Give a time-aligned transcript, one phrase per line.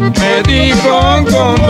[0.00, 1.69] me dijo con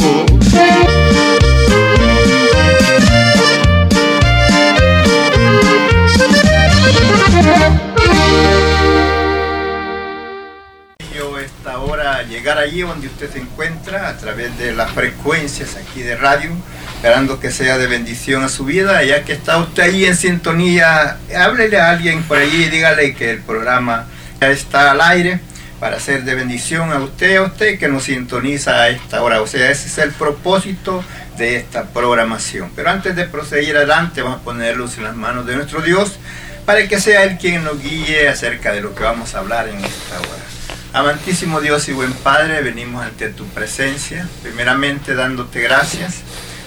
[12.79, 16.51] Donde usted se encuentra a través de las frecuencias aquí de radio,
[16.95, 21.17] esperando que sea de bendición a su vida, ya que está usted ahí en sintonía,
[21.35, 24.07] háblele a alguien por allí y dígale que el programa
[24.39, 25.41] ya está al aire
[25.81, 29.41] para ser de bendición a usted, a usted que nos sintoniza a esta hora.
[29.41, 31.03] O sea, ese es el propósito
[31.37, 32.71] de esta programación.
[32.75, 36.17] Pero antes de proseguir adelante, vamos a ponerlos en las manos de nuestro Dios
[36.65, 39.83] para que sea Él quien nos guíe acerca de lo que vamos a hablar en
[39.83, 40.60] esta hora.
[40.93, 46.17] Amantísimo Dios y buen Padre, venimos ante tu presencia, primeramente dándote gracias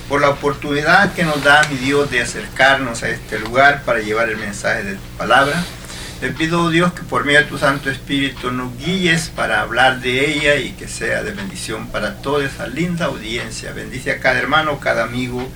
[0.09, 4.31] por la oportunidad que nos da mi Dios de acercarnos a este lugar para llevar
[4.31, 5.63] el mensaje de tu palabra.
[6.21, 10.33] Te pido, Dios, que por medio de tu Santo Espíritu nos guíes para hablar de
[10.33, 13.75] ella y que sea de bendición para toda esa linda audiencia.
[13.75, 15.47] Bendice a cada hermano, cada amigo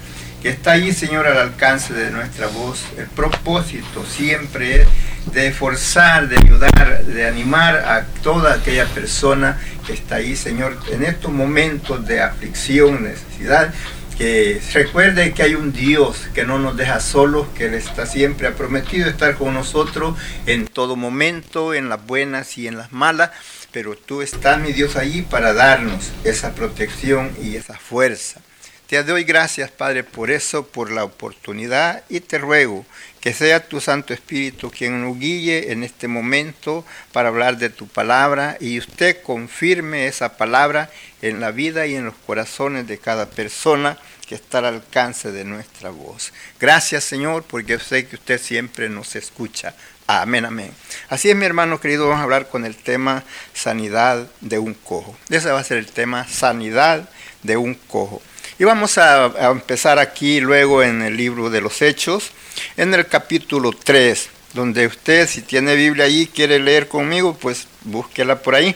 [0.43, 2.85] que está allí, Señor, al alcance de nuestra voz.
[2.99, 4.89] El propósito siempre es
[5.33, 11.05] de forzar, de ayudar, de animar a toda aquella persona que está ahí, Señor, en
[11.05, 13.73] estos momentos de aflicción, necesidad,
[14.17, 18.49] que recuerde que hay un Dios que no nos deja solos, que Él está siempre,
[18.49, 23.31] ha prometido estar con nosotros en todo momento, en las buenas y en las malas,
[23.71, 28.41] pero tú estás, mi Dios, allí para darnos esa protección y esa fuerza.
[28.89, 32.87] Te doy gracias, Padre, por eso, por la oportunidad y te ruego
[33.21, 37.87] que sea tu Santo Espíritu quien nos guíe en este momento para hablar de tu
[37.87, 40.91] palabra y usted confirme esa palabra
[41.21, 45.45] en la vida y en los corazones de cada persona que está al alcance de
[45.45, 46.33] nuestra voz.
[46.59, 49.75] Gracias, Señor, porque sé que usted siempre nos escucha.
[50.07, 50.73] Amén, amén.
[51.11, 55.15] Así es, mi hermano querido, vamos a hablar con el tema sanidad de un cojo.
[55.29, 57.07] Ese va a ser el tema sanidad
[57.43, 58.23] de un cojo.
[58.61, 62.33] Y vamos a, empezar aquí luego en el libro de los Hechos,
[62.77, 68.43] en el capítulo 3, donde usted si tiene Biblia allí, quiere leer conmigo, pues búsquela
[68.43, 68.75] por ahí.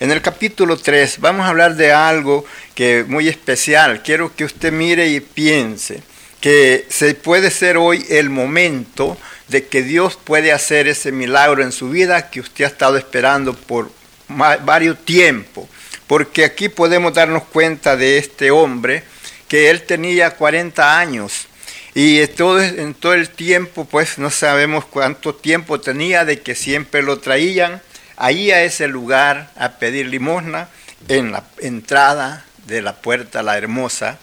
[0.00, 4.02] En el capítulo 3 vamos a hablar de algo que muy especial.
[4.02, 6.02] Quiero que usted mire y piense
[6.40, 9.16] que se puede ser hoy el momento
[9.46, 13.54] de que Dios puede hacer ese milagro en su vida que usted ha estado esperando
[13.54, 13.88] por
[14.28, 15.68] varios tiempos.
[16.12, 19.02] Porque aquí podemos darnos cuenta de este hombre
[19.48, 21.46] que él tenía 40 años
[21.94, 27.02] y todo, en todo el tiempo, pues no sabemos cuánto tiempo tenía de que siempre
[27.02, 27.80] lo traían
[28.18, 30.68] ahí a ese lugar a pedir limosna
[31.08, 34.18] en la entrada de la puerta la hermosa.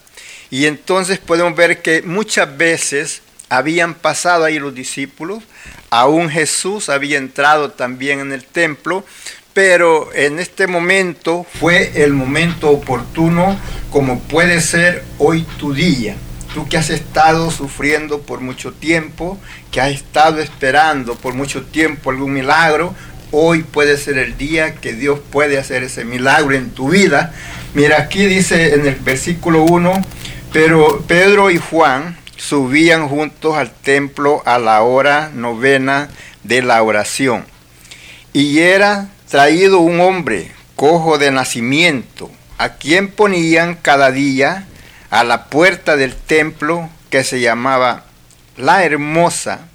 [0.51, 5.43] Y entonces podemos ver que muchas veces habían pasado ahí los discípulos,
[5.89, 9.05] aún Jesús había entrado también en el templo,
[9.53, 13.59] pero en este momento fue el momento oportuno
[13.91, 16.15] como puede ser hoy tu día.
[16.53, 19.37] Tú que has estado sufriendo por mucho tiempo,
[19.71, 22.95] que has estado esperando por mucho tiempo algún milagro,
[23.31, 27.33] hoy puede ser el día que Dios puede hacer ese milagro en tu vida.
[27.73, 30.01] Mira, aquí dice en el versículo 1,
[30.51, 36.09] pero Pedro y Juan subían juntos al templo a la hora novena
[36.43, 37.45] de la oración.
[38.31, 44.65] Y era traído un hombre cojo de nacimiento, a quien ponían cada día
[45.09, 48.05] a la puerta del templo que se llamaba
[48.55, 49.67] La Hermosa,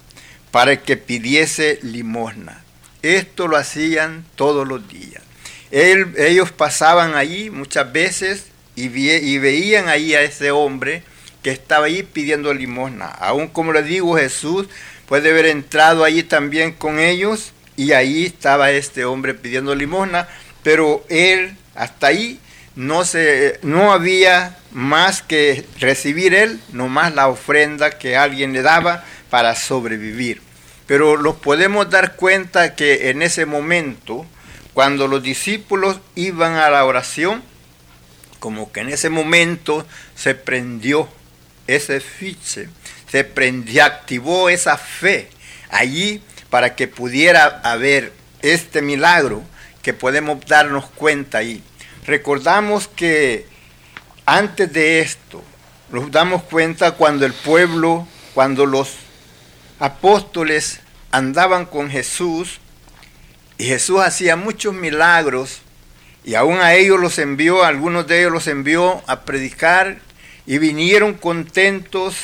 [0.51, 2.63] para que pidiese limosna.
[3.03, 5.21] Esto lo hacían todos los días.
[5.69, 11.03] ellos pasaban allí muchas veces y, y veían ahí a ese hombre
[11.45, 13.05] que estaba ahí pidiendo limosna.
[13.05, 14.65] Aún como le digo, Jesús
[15.07, 20.27] puede haber entrado allí también con ellos y ahí estaba este hombre pidiendo limosna,
[20.63, 22.39] pero él hasta ahí
[22.75, 29.05] no, se, no había más que recibir él, nomás la ofrenda que alguien le daba
[29.29, 30.41] para sobrevivir.
[30.87, 34.25] Pero los podemos dar cuenta que en ese momento,
[34.73, 37.43] cuando los discípulos iban a la oración,
[38.39, 41.07] como que en ese momento se prendió
[41.67, 42.69] ese fiche,
[43.09, 45.29] se prendió, activó esa fe
[45.69, 49.43] allí para que pudiera haber este milagro
[49.81, 51.63] que podemos darnos cuenta ahí.
[52.05, 53.47] Recordamos que
[54.25, 55.43] antes de esto,
[55.89, 58.95] nos damos cuenta cuando el pueblo, cuando los
[59.79, 60.79] apóstoles
[61.11, 62.59] andaban con Jesús
[63.57, 65.61] y Jesús hacía muchos milagros
[66.23, 69.99] y aún a ellos los envió, algunos de ellos los envió a predicar
[70.45, 72.15] y vinieron contentos,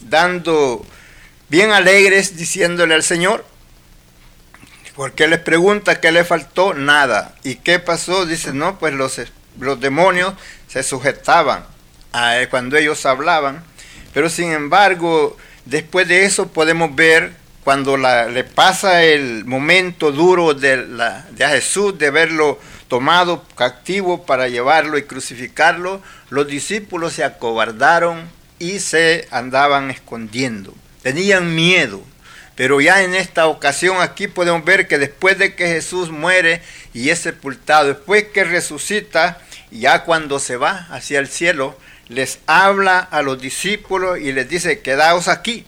[0.00, 0.84] dando
[1.48, 3.44] bien alegres, diciéndole al Señor,
[4.94, 7.34] porque les pregunta qué le faltó, nada.
[7.44, 8.26] ¿Y qué pasó?
[8.26, 9.20] Dice, no, pues los,
[9.60, 10.34] los demonios
[10.66, 11.64] se sujetaban
[12.12, 13.62] a, cuando ellos hablaban,
[14.12, 17.32] pero sin embargo, después de eso podemos ver
[17.64, 24.48] cuando le pasa el momento duro de, la, de Jesús, de verlo tomado cautivo para
[24.48, 30.74] llevarlo y crucificarlo, los discípulos se acobardaron y se andaban escondiendo.
[31.02, 32.02] Tenían miedo.
[32.56, 36.60] Pero ya en esta ocasión aquí podemos ver que después de que Jesús muere
[36.92, 39.40] y es sepultado, después que resucita,
[39.70, 44.80] ya cuando se va hacia el cielo, les habla a los discípulos y les dice,
[44.80, 45.66] quedaos aquí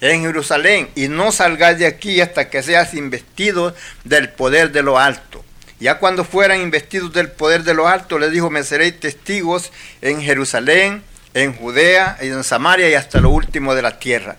[0.00, 4.98] en Jerusalén y no salgáis de aquí hasta que seas investidos del poder de lo
[4.98, 5.44] alto.
[5.82, 10.22] Ya cuando fueran investidos del poder de lo alto, les dijo, me seréis testigos en
[10.22, 11.02] Jerusalén,
[11.34, 14.36] en Judea, en Samaria y hasta lo último de la tierra.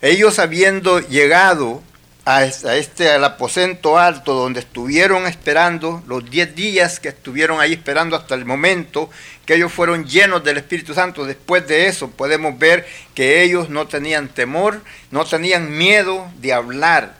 [0.00, 1.82] Ellos habiendo llegado
[2.24, 8.16] a este al aposento alto donde estuvieron esperando los diez días que estuvieron ahí esperando
[8.16, 9.10] hasta el momento
[9.44, 11.26] que ellos fueron llenos del Espíritu Santo.
[11.26, 14.80] Después de eso podemos ver que ellos no tenían temor,
[15.10, 17.17] no tenían miedo de hablar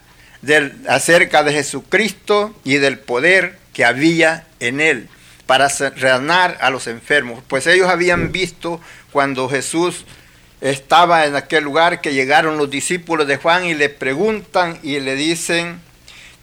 [0.89, 5.09] acerca de Jesucristo y del poder que había en él
[5.47, 7.43] para sanar a los enfermos.
[7.49, 8.81] Pues ellos habían visto
[9.13, 10.05] cuando Jesús
[10.61, 15.15] estaba en aquel lugar que llegaron los discípulos de Juan y le preguntan y le
[15.15, 15.81] dicen,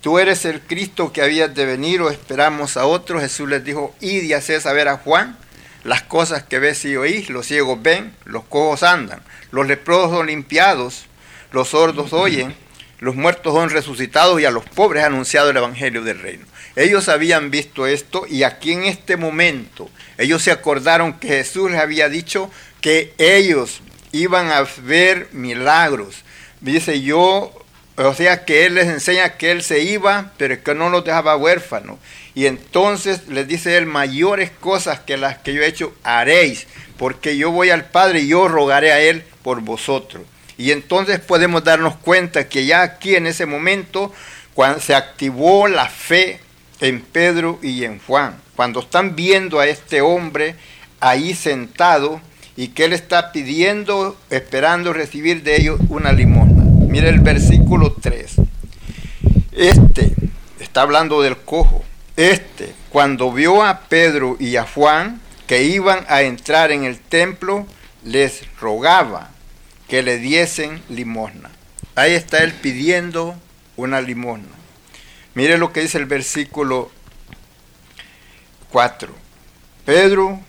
[0.01, 3.19] ¿tú eres el Cristo que habías de venir o esperamos a otro?
[3.19, 5.37] Jesús les dijo, id y haced saber a Juan
[5.83, 9.21] las cosas que ves y oís, los ciegos ven, los cojos andan,
[9.51, 11.05] los leprosos son limpiados,
[11.51, 12.55] los sordos oyen,
[12.99, 16.45] los muertos son resucitados y a los pobres anunciado el Evangelio del Reino.
[16.75, 21.79] Ellos habían visto esto y aquí en este momento ellos se acordaron que Jesús les
[21.79, 22.49] había dicho
[22.81, 26.23] que ellos iban a ver milagros.
[26.61, 27.51] Dice yo,
[27.97, 31.37] o sea que Él les enseña que Él se iba, pero que no los dejaba
[31.37, 31.97] huérfanos.
[32.33, 37.37] Y entonces les dice Él, mayores cosas que las que yo he hecho haréis, porque
[37.37, 40.23] yo voy al Padre y yo rogaré a Él por vosotros.
[40.57, 44.13] Y entonces podemos darnos cuenta que ya aquí en ese momento,
[44.53, 46.39] cuando se activó la fe
[46.79, 50.55] en Pedro y en Juan, cuando están viendo a este hombre
[50.99, 52.21] ahí sentado
[52.55, 56.63] y que él está pidiendo, esperando recibir de ellos una limosna.
[56.87, 58.35] Mire el versículo 3.
[59.51, 60.13] Este,
[60.59, 61.83] está hablando del cojo,
[62.15, 67.67] este, cuando vio a Pedro y a Juan que iban a entrar en el templo,
[68.03, 69.34] les rogaba
[69.87, 71.51] que le diesen limosna.
[71.95, 73.35] Ahí está él pidiendo
[73.77, 74.47] una limosna.
[75.33, 76.91] Mire lo que dice el versículo
[78.69, 79.13] 4.
[79.85, 80.39] Pedro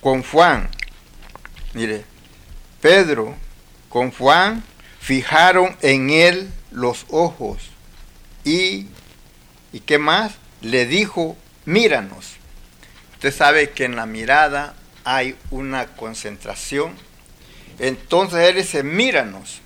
[0.00, 0.68] con Juan,
[1.74, 2.04] mire,
[2.80, 3.36] Pedro
[3.88, 4.62] con Juan
[5.00, 7.70] fijaron en él los ojos
[8.44, 8.88] y,
[9.72, 10.32] ¿y qué más?
[10.60, 12.36] Le dijo, míranos.
[13.14, 16.96] Usted sabe que en la mirada hay una concentración.
[17.78, 19.60] Entonces él dice, míranos.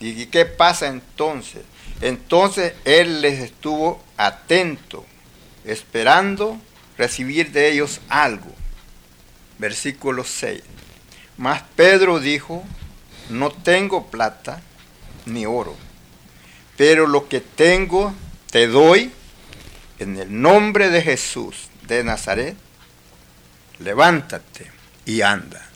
[0.00, 1.62] ¿Y qué pasa entonces?
[2.00, 5.04] Entonces él les estuvo atento,
[5.64, 6.58] esperando
[6.96, 8.50] recibir de ellos algo.
[9.58, 10.62] Versículo 6.
[11.36, 12.64] Mas Pedro dijo,
[13.28, 14.62] no tengo plata
[15.26, 15.76] ni oro,
[16.76, 18.14] pero lo que tengo
[18.50, 19.12] te doy
[19.98, 22.56] en el nombre de Jesús de Nazaret,
[23.78, 24.70] levántate
[25.04, 25.69] y anda.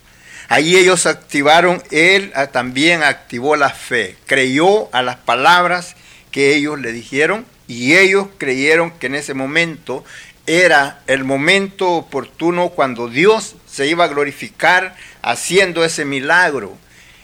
[0.49, 5.97] Allí ellos activaron, él también activó la fe, creyó a las palabras
[6.31, 10.05] que ellos le dijeron y ellos creyeron que en ese momento
[10.47, 16.77] era el momento oportuno cuando Dios se iba a glorificar haciendo ese milagro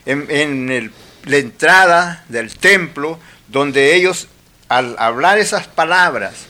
[0.07, 0.93] en,
[1.25, 4.29] la entrada del templo, donde ellos
[4.69, 6.47] al hablar esas palabras,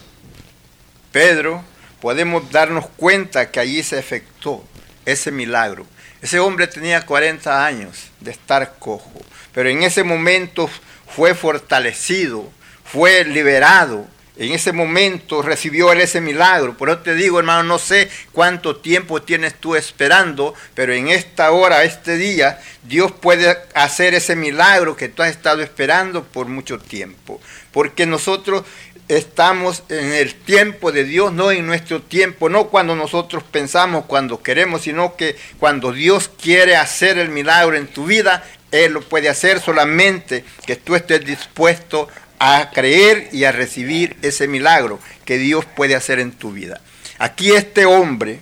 [1.11, 1.65] Pedro,
[2.01, 4.65] podemos darnos cuenta que allí se efectuó
[5.07, 5.87] ese milagro.
[6.23, 9.13] Ese hombre tenía 40 años de estar cojo,
[9.55, 10.69] pero en ese momento
[11.15, 12.51] fue fortalecido,
[12.85, 14.07] fue liberado.
[14.37, 16.75] En ese momento recibió ese milagro.
[16.75, 21.51] Por eso te digo, hermano, no sé cuánto tiempo tienes tú esperando, pero en esta
[21.51, 26.79] hora, este día, Dios puede hacer ese milagro que tú has estado esperando por mucho
[26.79, 27.39] tiempo.
[27.71, 28.65] Porque nosotros
[29.11, 34.41] estamos en el tiempo de Dios, no en nuestro tiempo, no cuando nosotros pensamos, cuando
[34.41, 39.29] queremos, sino que cuando Dios quiere hacer el milagro en tu vida, Él lo puede
[39.29, 45.65] hacer solamente que tú estés dispuesto a creer y a recibir ese milagro que Dios
[45.65, 46.81] puede hacer en tu vida.
[47.19, 48.39] Aquí este hombre,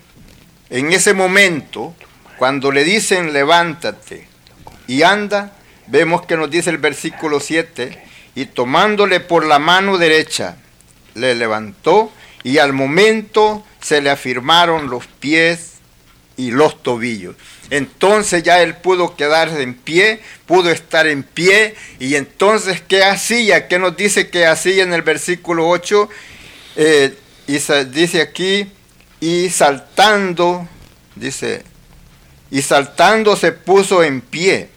[0.68, 1.94] en ese momento,
[2.36, 4.28] cuando le dicen levántate
[4.86, 5.52] y anda,
[5.86, 8.04] vemos que nos dice el versículo 7,
[8.34, 10.56] y tomándole por la mano derecha,
[11.14, 15.72] le levantó y al momento se le afirmaron los pies
[16.36, 17.34] y los tobillos.
[17.70, 23.68] Entonces ya él pudo quedarse en pie, pudo estar en pie, y entonces, ¿qué hacía?
[23.68, 26.08] ¿Qué nos dice que hacía en el versículo 8?
[26.76, 27.14] Eh,
[27.46, 27.58] y
[27.90, 28.70] dice aquí,
[29.20, 30.66] y saltando,
[31.16, 31.62] dice,
[32.50, 34.70] y saltando se puso en pie,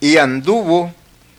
[0.00, 0.92] y anduvo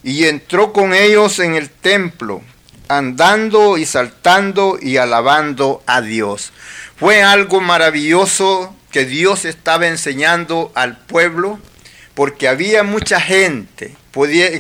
[0.04, 2.42] y entró con ellos en el templo,
[2.90, 6.52] andando y saltando y alabando a Dios.
[6.98, 11.60] Fue algo maravilloso que Dios estaba enseñando al pueblo,
[12.14, 13.96] porque había mucha gente,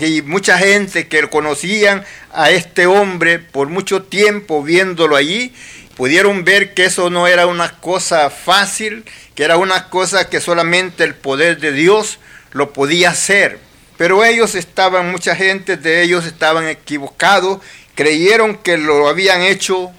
[0.01, 5.53] y mucha gente que conocían a este hombre por mucho tiempo viéndolo allí,
[5.95, 11.03] pudieron ver que eso no era una cosa fácil, que era una cosa que solamente
[11.03, 12.19] el poder de Dios
[12.51, 13.59] lo podía hacer.
[13.97, 17.59] Pero ellos estaban, mucha gente de ellos estaban equivocados,
[17.95, 19.91] creyeron que lo habían hecho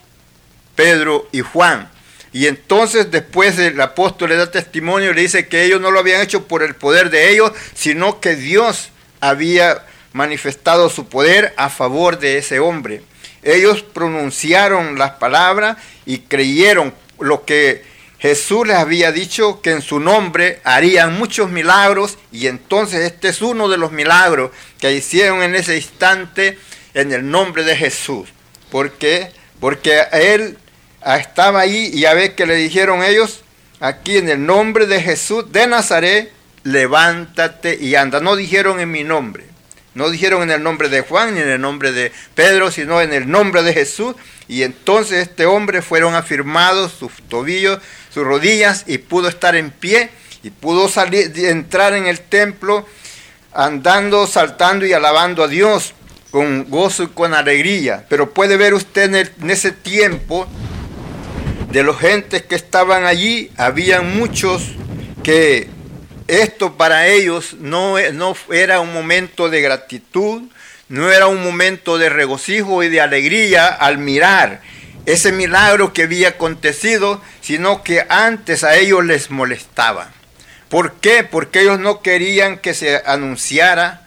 [0.75, 1.91] Pedro y Juan.
[2.33, 6.01] Y entonces después el apóstol le da testimonio y le dice que ellos no lo
[6.01, 11.71] habían hecho por el poder de ellos, sino que Dios había manifestado su poder a
[11.71, 13.03] favor de ese hombre.
[13.45, 17.85] Ellos pronunciaron las palabras y creyeron lo que
[18.25, 23.43] Jesús les había dicho que en su nombre harían muchos milagros y entonces este es
[23.43, 24.51] uno de los milagros
[24.81, 26.59] que hicieron en ese instante
[26.95, 28.31] en el nombre de Jesús.
[28.71, 29.31] ¿Por qué?
[29.61, 30.57] Porque él
[31.05, 33.43] estaba ahí y a ver que le dijeron ellos,
[33.79, 38.21] aquí en el nombre de Jesús de Nazaret, levántate y anda.
[38.21, 39.45] No dijeron en mi nombre.
[39.95, 43.13] No dijeron en el nombre de Juan ni en el nombre de Pedro, sino en
[43.13, 44.17] el nombre de Jesús.
[44.49, 47.81] Y entonces este hombre fueron afirmados sus tobillos,
[48.15, 50.09] sus rodillas y pudo estar en pie
[50.45, 52.87] y pudo salir, entrar en el templo
[53.53, 55.95] andando, saltando y alabando a Dios
[56.31, 58.07] con gozo y con alegría.
[58.09, 60.47] Pero puede ver usted en, ese tiempo
[61.73, 64.63] de los gentes que estaban allí, habían muchos
[65.25, 65.69] que
[66.29, 70.43] esto para ellos no, no era un momento de gratitud,
[70.89, 74.61] no era un momento de regocijo y de alegría al mirar
[75.07, 80.11] ese milagro que había acontecido, sino que antes a ellos les molestaba.
[80.69, 81.25] ¿Por qué?
[81.25, 84.01] Porque ellos no querían que se anunciara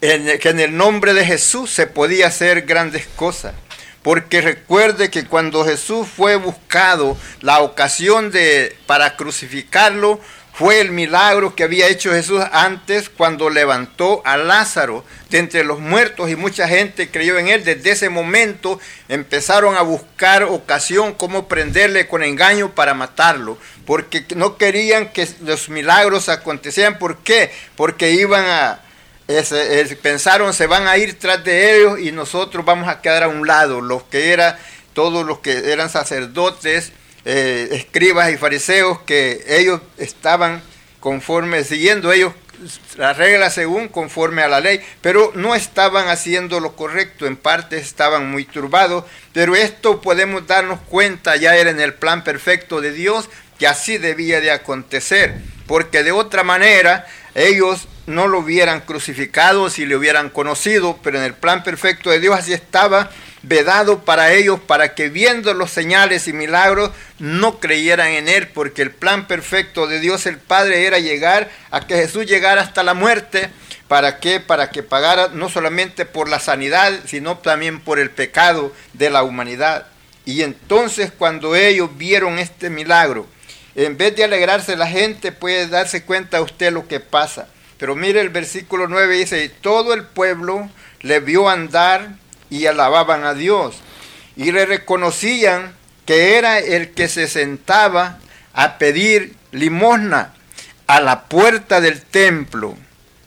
[0.00, 3.54] que en el nombre de Jesús se podía hacer grandes cosas.
[4.02, 10.20] Porque recuerde que cuando Jesús fue buscado, la ocasión de, para crucificarlo
[10.56, 15.80] fue el milagro que había hecho Jesús antes cuando levantó a Lázaro de entre los
[15.80, 17.62] muertos y mucha gente creyó en él.
[17.62, 24.56] Desde ese momento empezaron a buscar ocasión cómo prenderle con engaño para matarlo, porque no
[24.56, 26.98] querían que los milagros acontecieran.
[26.98, 27.52] ¿Por qué?
[27.76, 28.80] Porque iban a,
[30.00, 33.46] pensaron se van a ir tras de ellos y nosotros vamos a quedar a un
[33.46, 34.56] lado, los que eran,
[34.94, 36.92] todos los que eran sacerdotes,
[37.28, 40.62] eh, escribas y fariseos, que ellos estaban
[41.00, 42.32] conforme, siguiendo ellos
[42.96, 47.78] las reglas según conforme a la ley, pero no estaban haciendo lo correcto, en parte
[47.78, 52.92] estaban muy turbados, pero esto podemos darnos cuenta, ya era en el plan perfecto de
[52.92, 53.28] Dios,
[53.58, 55.34] que así debía de acontecer,
[55.66, 61.24] porque de otra manera ellos no lo hubieran crucificado si le hubieran conocido, pero en
[61.24, 63.10] el plan perfecto de Dios así estaba
[63.46, 68.82] vedado para ellos, para que viendo los señales y milagros no creyeran en Él, porque
[68.82, 72.94] el plan perfecto de Dios el Padre era llegar a que Jesús llegara hasta la
[72.94, 73.50] muerte.
[73.88, 74.40] ¿Para qué?
[74.40, 79.22] Para que pagara no solamente por la sanidad, sino también por el pecado de la
[79.22, 79.86] humanidad.
[80.24, 83.28] Y entonces cuando ellos vieron este milagro,
[83.76, 87.46] en vez de alegrarse la gente puede darse cuenta usted lo que pasa.
[87.78, 90.68] Pero mire el versículo 9 dice, y todo el pueblo
[91.02, 92.16] le vio andar
[92.50, 93.76] y alababan a Dios.
[94.36, 95.74] Y le reconocían
[96.04, 98.18] que era el que se sentaba
[98.52, 100.34] a pedir limosna
[100.86, 102.76] a la puerta del templo,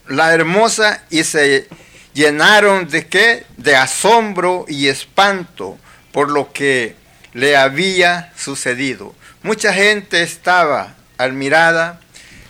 [0.07, 1.67] la hermosa, y se
[2.13, 3.45] llenaron de qué?
[3.57, 5.77] De asombro y espanto
[6.11, 6.95] por lo que
[7.33, 9.13] le había sucedido.
[9.43, 11.99] Mucha gente estaba admirada,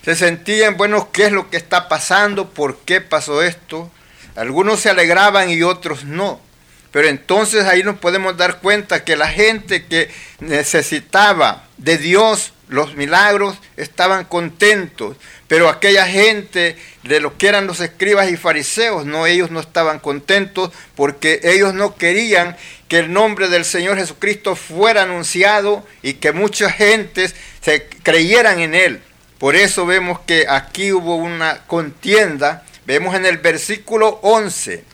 [0.04, 2.50] se sentían, bueno, ¿qué es lo que está pasando?
[2.50, 3.90] ¿Por qué pasó esto?
[4.36, 6.40] Algunos se alegraban y otros no.
[6.90, 12.94] Pero entonces ahí nos podemos dar cuenta que la gente que necesitaba de Dios los
[12.94, 15.16] milagros estaban contentos,
[15.48, 19.98] pero aquella gente de lo que eran los escribas y fariseos, no, ellos no estaban
[19.98, 26.32] contentos porque ellos no querían que el nombre del Señor Jesucristo fuera anunciado y que
[26.32, 29.02] muchas gentes se creyeran en él.
[29.38, 32.64] Por eso vemos que aquí hubo una contienda.
[32.86, 34.84] Vemos en el versículo 11.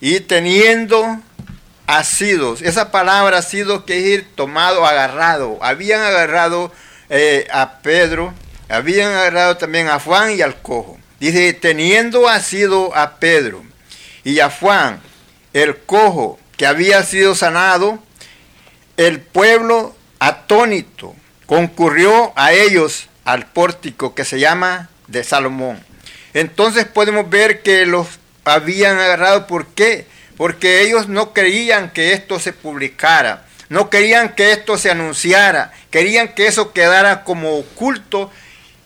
[0.00, 1.20] Y teniendo
[1.98, 5.58] asidos, esa palabra ha sido que ir tomado, agarrado.
[5.60, 6.72] Habían agarrado
[7.08, 8.32] eh, a Pedro,
[8.68, 10.98] habían agarrado también a Juan y al cojo.
[11.18, 13.64] Dice, teniendo asido a Pedro
[14.22, 15.00] y a Juan,
[15.52, 17.98] el cojo, que había sido sanado,
[18.96, 25.82] el pueblo atónito concurrió a ellos al pórtico que se llama de Salomón.
[26.34, 28.06] Entonces podemos ver que los
[28.44, 29.46] habían agarrado.
[29.46, 30.06] ¿Por qué?
[30.40, 36.28] Porque ellos no creían que esto se publicara, no querían que esto se anunciara, querían
[36.28, 38.30] que eso quedara como oculto.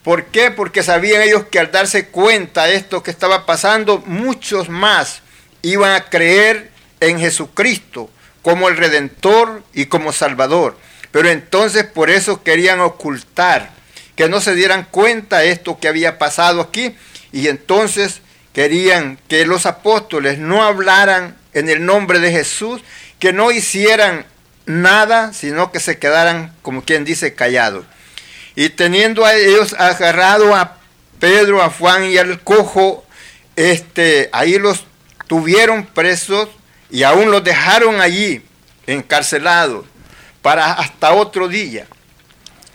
[0.02, 0.50] ¿Por qué?
[0.50, 5.22] Porque sabían ellos que al darse cuenta de esto que estaba pasando, muchos más
[5.62, 8.10] iban a creer en Jesucristo
[8.42, 10.76] como el Redentor y como Salvador.
[11.12, 13.70] Pero entonces por eso querían ocultar,
[14.16, 16.96] que no se dieran cuenta de esto que había pasado aquí.
[17.30, 22.82] Y entonces querían que los apóstoles no hablaran en el nombre de Jesús,
[23.18, 24.26] que no hicieran
[24.66, 27.86] nada, sino que se quedaran, como quien dice, callados.
[28.56, 30.78] Y teniendo a ellos agarrado a
[31.18, 33.04] Pedro, a Juan y al cojo,
[33.56, 34.84] este, ahí los
[35.26, 36.48] tuvieron presos
[36.90, 38.42] y aún los dejaron allí
[38.86, 39.86] encarcelados
[40.42, 41.86] para hasta otro día.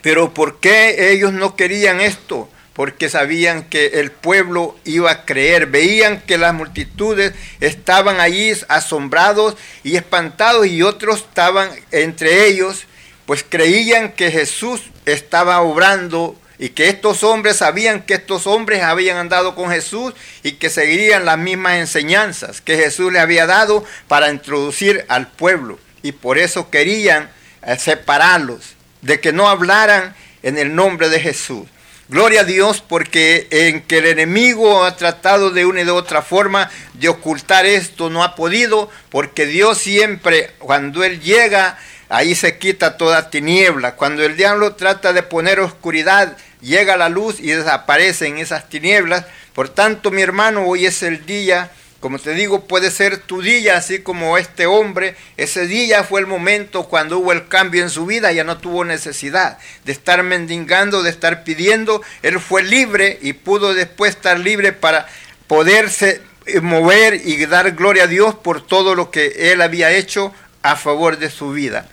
[0.02, 2.48] Pero ¿por qué ellos no querían esto?
[2.72, 9.56] Porque sabían que el pueblo iba a creer, veían que las multitudes estaban allí asombrados
[9.82, 12.86] y espantados y otros estaban entre ellos,
[13.26, 19.16] pues creían que Jesús estaba obrando y que estos hombres sabían que estos hombres habían
[19.16, 24.30] andado con Jesús y que seguirían las mismas enseñanzas que Jesús le había dado para
[24.30, 25.78] introducir al pueblo.
[26.02, 27.30] Y por eso querían
[27.62, 31.66] eh, separarlos, de que no hablaran en el nombre de Jesús.
[32.10, 36.22] Gloria a Dios porque en que el enemigo ha tratado de una y de otra
[36.22, 42.58] forma de ocultar esto, no ha podido, porque Dios siempre, cuando Él llega, ahí se
[42.58, 43.94] quita toda tiniebla.
[43.94, 49.26] Cuando el diablo trata de poner oscuridad, llega la luz y desaparecen esas tinieblas.
[49.54, 53.76] Por tanto, mi hermano, hoy es el día, como te digo, puede ser tu día,
[53.76, 55.16] así como este hombre.
[55.36, 58.86] Ese día fue el momento cuando hubo el cambio en su vida, ya no tuvo
[58.86, 62.02] necesidad de estar mendigando, de estar pidiendo.
[62.22, 65.06] Él fue libre y pudo después estar libre para
[65.46, 66.22] poderse
[66.62, 70.32] mover y dar gloria a Dios por todo lo que él había hecho
[70.62, 71.86] a favor de su vida.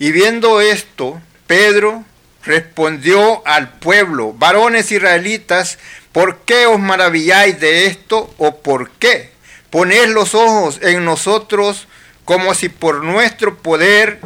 [0.00, 2.04] Y viendo esto, Pedro
[2.44, 5.78] respondió al pueblo, varones israelitas,
[6.10, 9.31] ¿por qué os maravilláis de esto o por qué?
[9.72, 11.88] Poned los ojos en nosotros
[12.26, 14.20] como si por nuestro poder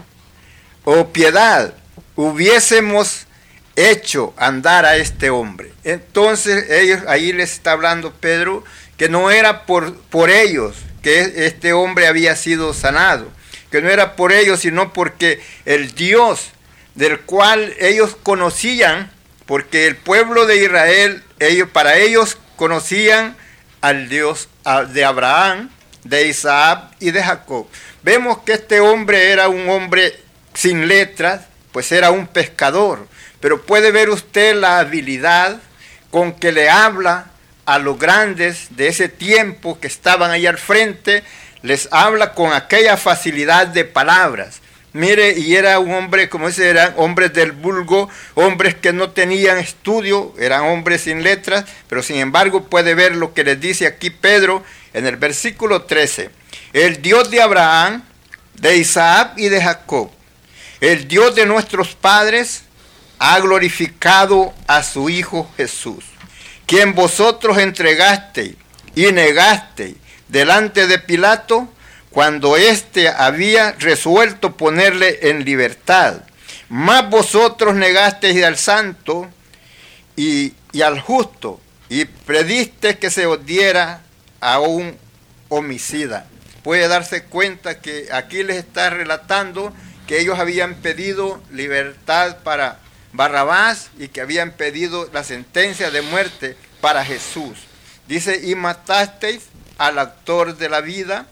[0.83, 1.73] o piedad
[2.17, 3.27] hubiésemos
[3.77, 5.73] hecho andar a este hombre.
[5.85, 8.65] Entonces ellos ahí les está hablando Pedro
[8.97, 13.31] que no era por, por ellos que este hombre había sido sanado,
[13.71, 16.51] que no era por ellos, sino porque el Dios
[16.97, 19.13] del cual ellos conocían,
[19.47, 23.37] porque el pueblo de Israel, ellos, para ellos conocían
[23.81, 24.49] al Dios
[24.89, 25.71] de Abraham,
[26.03, 27.67] de Isaac y de Jacob.
[28.03, 30.19] Vemos que este hombre era un hombre
[30.55, 33.07] sin letras, pues era un pescador,
[33.41, 35.59] pero puede ver usted la habilidad
[36.11, 37.27] con que le habla
[37.65, 41.23] a los grandes de ese tiempo que estaban ahí al frente,
[41.63, 44.61] les habla con aquella facilidad de palabras.
[44.97, 49.59] Mire, y era un hombre, como dice, eran hombres del vulgo, hombres que no tenían
[49.59, 54.09] estudio, eran hombres sin letras, pero sin embargo puede ver lo que les dice aquí
[54.09, 56.31] Pedro en el versículo 13.
[56.73, 58.05] El Dios de Abraham,
[58.55, 60.11] de Isaac y de Jacob,
[60.81, 62.63] el Dios de nuestros padres,
[63.19, 66.07] ha glorificado a su Hijo Jesús,
[66.65, 68.55] quien vosotros entregasteis
[68.95, 69.97] y negasteis
[70.29, 71.69] delante de Pilato
[72.17, 76.23] cuando éste había resuelto ponerle en libertad.
[76.71, 79.29] Más vosotros negasteis al santo
[80.17, 84.01] y, al justo y predisteis que se os diera
[84.41, 84.97] a un
[85.51, 86.27] homicida.
[86.63, 89.75] Puede darse cuenta que aquí les está relatando
[90.07, 92.79] que ellos habían pedido libertad para
[93.13, 97.59] Barrabás y que habían pedido la sentencia de muerte para Jesús.
[98.09, 99.43] Dice, y matasteis
[99.77, 101.27] al actor de la vida,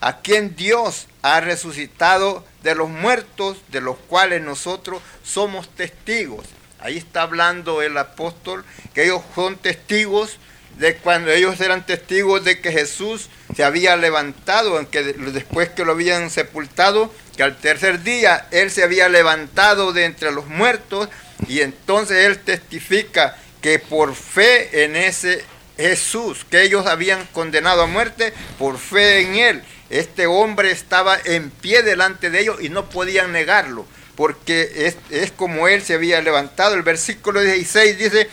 [0.00, 6.46] a quien Dios ha resucitado de los muertos, de los cuales nosotros somos testigos.
[6.78, 10.38] Ahí está hablando el apóstol, que ellos son testigos
[10.78, 15.92] de cuando ellos eran testigos de que Jesús se había levantado, aunque después que lo
[15.92, 21.08] habían sepultado, que al tercer día Él se había levantado de entre los muertos
[21.48, 25.42] y entonces Él testifica que por fe en ese
[25.78, 31.50] Jesús, que ellos habían condenado a muerte, por fe en Él, este hombre estaba en
[31.50, 36.20] pie delante de ellos y no podían negarlo, porque es, es como Él se había
[36.20, 36.74] levantado.
[36.74, 38.28] El versículo 16 dice,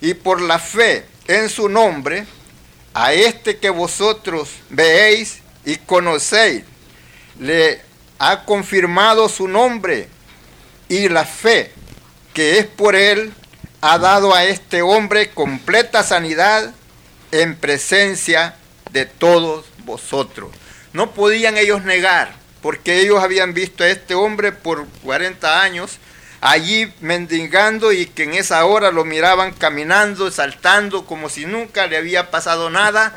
[0.00, 2.26] y por la fe en su nombre,
[2.94, 6.64] a este que vosotros veéis y conocéis,
[7.38, 7.80] le
[8.18, 10.08] ha confirmado su nombre
[10.88, 11.72] y la fe
[12.34, 13.32] que es por él
[13.80, 16.72] ha dado a este hombre completa sanidad
[17.30, 18.56] en presencia
[18.90, 20.50] de todos vosotros.
[20.92, 25.98] No podían ellos negar, porque ellos habían visto a este hombre por 40 años
[26.40, 31.96] allí mendigando y que en esa hora lo miraban caminando, saltando como si nunca le
[31.96, 33.16] había pasado nada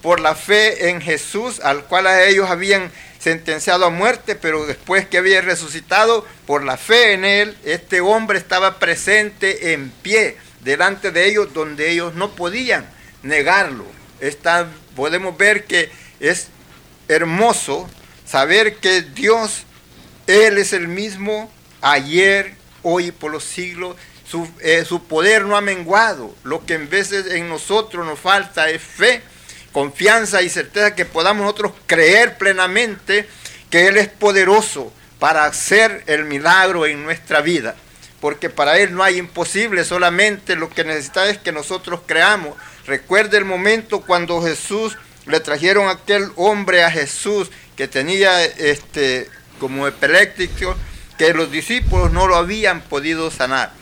[0.00, 5.18] por la fe en Jesús, al cual ellos habían sentenciado a muerte, pero después que
[5.18, 11.28] había resucitado, por la fe en él, este hombre estaba presente en pie delante de
[11.28, 12.84] ellos donde ellos no podían
[13.22, 13.84] negarlo.
[14.96, 16.48] podemos ver que es
[17.08, 17.88] hermoso
[18.26, 19.64] saber que Dios,
[20.26, 23.96] Él es el mismo ayer, hoy por los siglos.
[24.26, 26.34] Su, eh, su poder no ha menguado.
[26.42, 29.22] Lo que en veces en nosotros nos falta es fe
[29.72, 33.26] confianza y certeza que podamos nosotros creer plenamente
[33.70, 37.74] que Él es poderoso para hacer el milagro en nuestra vida.
[38.20, 42.54] Porque para Él no hay imposible, solamente lo que necesita es que nosotros creamos.
[42.86, 49.86] Recuerde el momento cuando Jesús le trajeron aquel hombre a Jesús que tenía este como
[49.86, 50.74] epiléptico,
[51.18, 53.72] que los discípulos no lo habían podido sanar.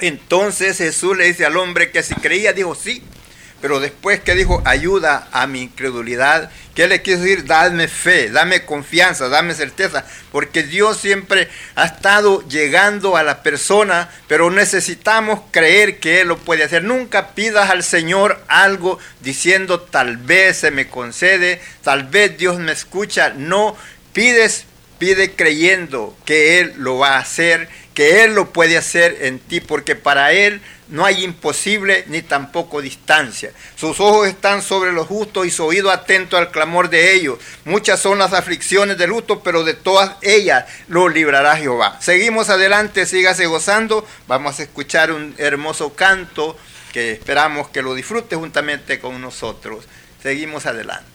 [0.00, 3.02] Entonces Jesús le dice al hombre que si creía, dijo sí,
[3.62, 7.46] pero después que dijo, ayuda a mi incredulidad, ¿qué le quiso decir?
[7.46, 14.10] Dame fe, dame confianza, dame certeza, porque Dios siempre ha estado llegando a la persona,
[14.26, 16.82] pero necesitamos creer que Él lo puede hacer.
[16.82, 22.72] Nunca pidas al Señor algo diciendo, tal vez se me concede, tal vez Dios me
[22.72, 23.32] escucha.
[23.36, 23.76] No,
[24.12, 24.64] pides,
[24.98, 29.60] pide creyendo que Él lo va a hacer, que Él lo puede hacer en ti,
[29.60, 30.60] porque para Él
[30.92, 33.50] no hay imposible ni tampoco distancia.
[33.76, 37.38] Sus ojos están sobre los justos y su oído atento al clamor de ellos.
[37.64, 41.98] Muchas son las aflicciones del luto, pero de todas ellas lo librará Jehová.
[42.00, 44.06] Seguimos adelante, sígase gozando.
[44.28, 46.58] Vamos a escuchar un hermoso canto
[46.92, 49.86] que esperamos que lo disfrute juntamente con nosotros.
[50.22, 51.11] Seguimos adelante.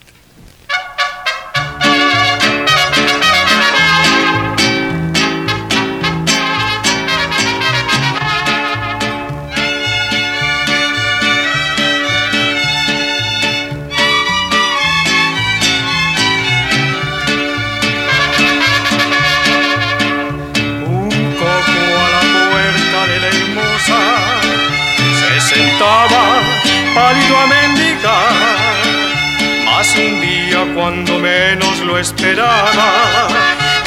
[30.77, 32.91] Cuando menos lo esperaba,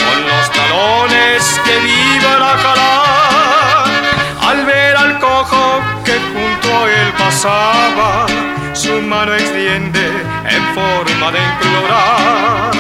[0.05, 8.26] con los talones que viva la cara, al ver al cojo que junto él pasaba,
[8.72, 10.05] su mano extiende
[10.57, 12.72] en forma de implorar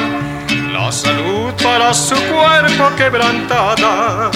[0.72, 4.28] la salud para su cuerpo quebrantada,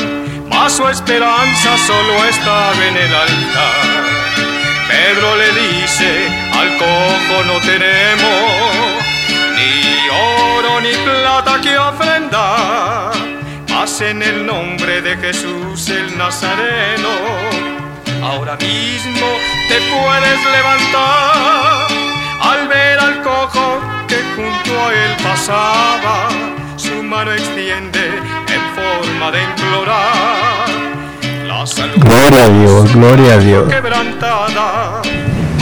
[0.49, 4.05] mas su esperanza solo estaba en el altar.
[4.87, 9.04] Pedro le dice, al cojo no tenemos
[10.85, 13.13] ni plata que ofrendar,
[13.71, 17.15] mas en el nombre de Jesús el Nazareno,
[18.23, 19.27] ahora mismo
[19.71, 21.87] te puedes levantar
[22.51, 26.29] al ver al cojo que junto a él pasaba,
[26.77, 28.05] su mano extiende
[28.57, 30.69] en forma de implorar.
[31.49, 33.73] La salud Gloria a Dios, gloria a Dios.
[33.73, 35.01] quebrantada,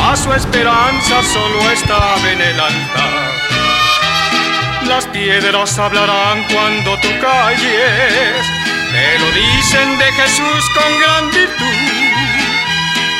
[0.03, 3.52] a su esperanza solo estaba en el altar.
[4.87, 8.47] Las piedras hablarán cuando tú calles,
[8.93, 11.93] pero dicen de Jesús con gran virtud.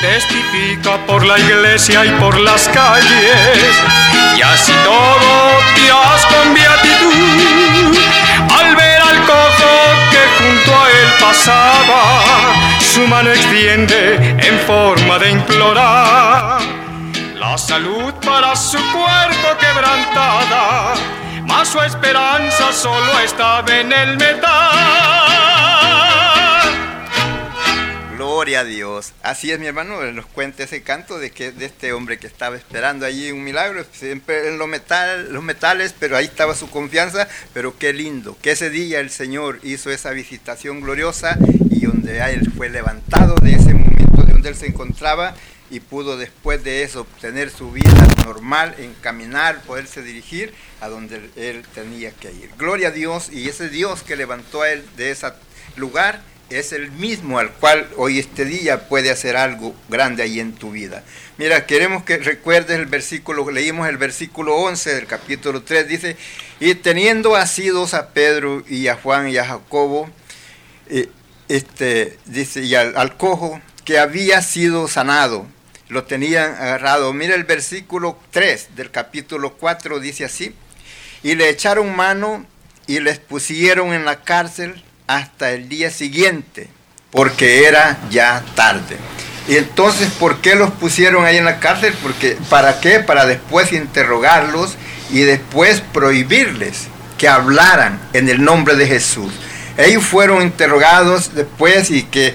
[0.01, 3.75] Testifica por la iglesia y por las calles,
[4.37, 7.99] y así todo dirás con beatitud.
[8.59, 9.71] Al ver al cojo
[10.11, 12.03] que junto a él pasaba,
[12.81, 16.61] su mano extiende en forma de implorar
[17.43, 20.95] la salud para su cuerpo quebrantada,
[21.53, 24.51] mas su esperanza solo estaba en el metal.
[28.17, 29.13] Gloria a Dios.
[29.23, 32.57] Así es, mi hermano, nos cuenta ese canto de que de este hombre que estaba
[32.57, 34.69] esperando allí un milagro, siempre en los,
[35.29, 37.29] los metales, pero ahí estaba su confianza.
[37.53, 41.37] Pero qué lindo, que ese día el Señor hizo esa visitación gloriosa
[41.71, 45.35] y donde él fue levantado de ese momento de donde él se encontraba
[45.73, 51.65] y pudo después de eso tener su vida normal, encaminar, poderse dirigir a donde él
[51.75, 52.51] tenía que ir.
[52.59, 55.33] Gloria a Dios y ese Dios que levantó a él de ese
[55.77, 60.53] lugar es el mismo al cual hoy este día puede hacer algo grande ahí en
[60.53, 61.03] tu vida.
[61.39, 66.19] Mira, queremos que recuerdes el versículo, leímos el versículo 11 del capítulo 3, dice,
[66.61, 70.11] y teniendo asidos a Pedro y a Juan y a Jacobo,
[70.91, 71.09] eh,
[71.49, 75.47] este, dice, y al cojo que había sido sanado,
[75.93, 77.13] lo tenían agarrado.
[77.13, 80.55] Mira el versículo 3 del capítulo 4, dice así,
[81.23, 82.47] y le echaron mano
[82.87, 86.69] y les pusieron en la cárcel hasta el día siguiente,
[87.11, 88.97] porque era ya tarde.
[89.47, 91.95] Y entonces, ¿por qué los pusieron ahí en la cárcel?
[92.03, 93.01] Porque, ¿Para qué?
[93.01, 94.77] Para después interrogarlos
[95.11, 96.87] y después prohibirles
[97.19, 99.33] que hablaran en el nombre de Jesús.
[99.77, 102.35] Ellos fueron interrogados después y que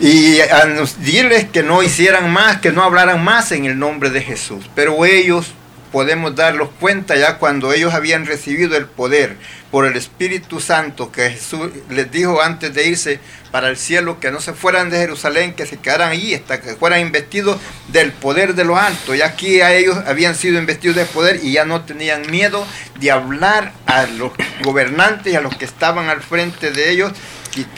[0.00, 4.22] y a decirles que no hicieran más, que no hablaran más en el nombre de
[4.22, 4.64] Jesús.
[4.74, 5.52] Pero ellos
[5.92, 9.36] podemos darlos cuenta ya cuando ellos habían recibido el poder
[9.70, 14.30] por el Espíritu Santo que Jesús les dijo antes de irse para el cielo que
[14.30, 18.54] no se fueran de Jerusalén, que se quedaran allí hasta que fueran investidos del poder
[18.54, 19.14] de lo alto.
[19.14, 22.66] Y aquí a ellos habían sido investidos de poder y ya no tenían miedo
[22.98, 24.32] de hablar a los
[24.62, 27.12] gobernantes y a los que estaban al frente de ellos,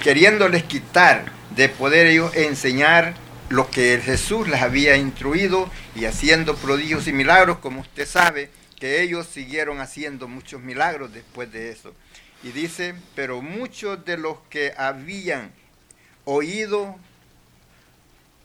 [0.03, 3.15] queriéndoles quitar de poder ellos enseñar
[3.49, 9.03] lo que Jesús les había instruido y haciendo prodigios y milagros, como usted sabe, que
[9.03, 11.95] ellos siguieron haciendo muchos milagros después de eso.
[12.43, 15.53] Y dice, pero muchos de los que habían
[16.25, 16.97] oído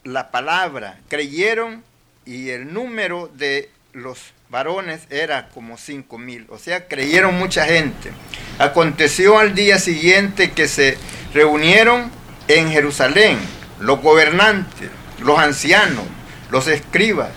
[0.04, 1.84] la palabra creyeron
[2.26, 8.12] y el número de los varones era como cinco mil, o sea, creyeron mucha gente.
[8.60, 10.98] Aconteció al día siguiente que se
[11.34, 12.12] reunieron
[12.48, 13.38] en Jerusalén
[13.80, 16.06] los gobernantes, los ancianos,
[16.50, 17.30] los escribas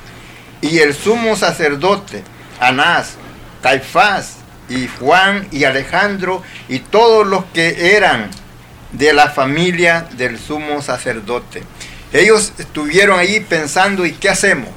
[0.61, 2.23] y el sumo sacerdote,
[2.61, 3.15] Anás,
[3.63, 4.37] Caifás
[4.69, 8.31] y Juan y Alejandro y todos los que eran
[8.93, 11.63] de la familia del sumo sacerdote.
[12.13, 14.71] Ellos estuvieron ahí pensando, ¿y qué hacemos?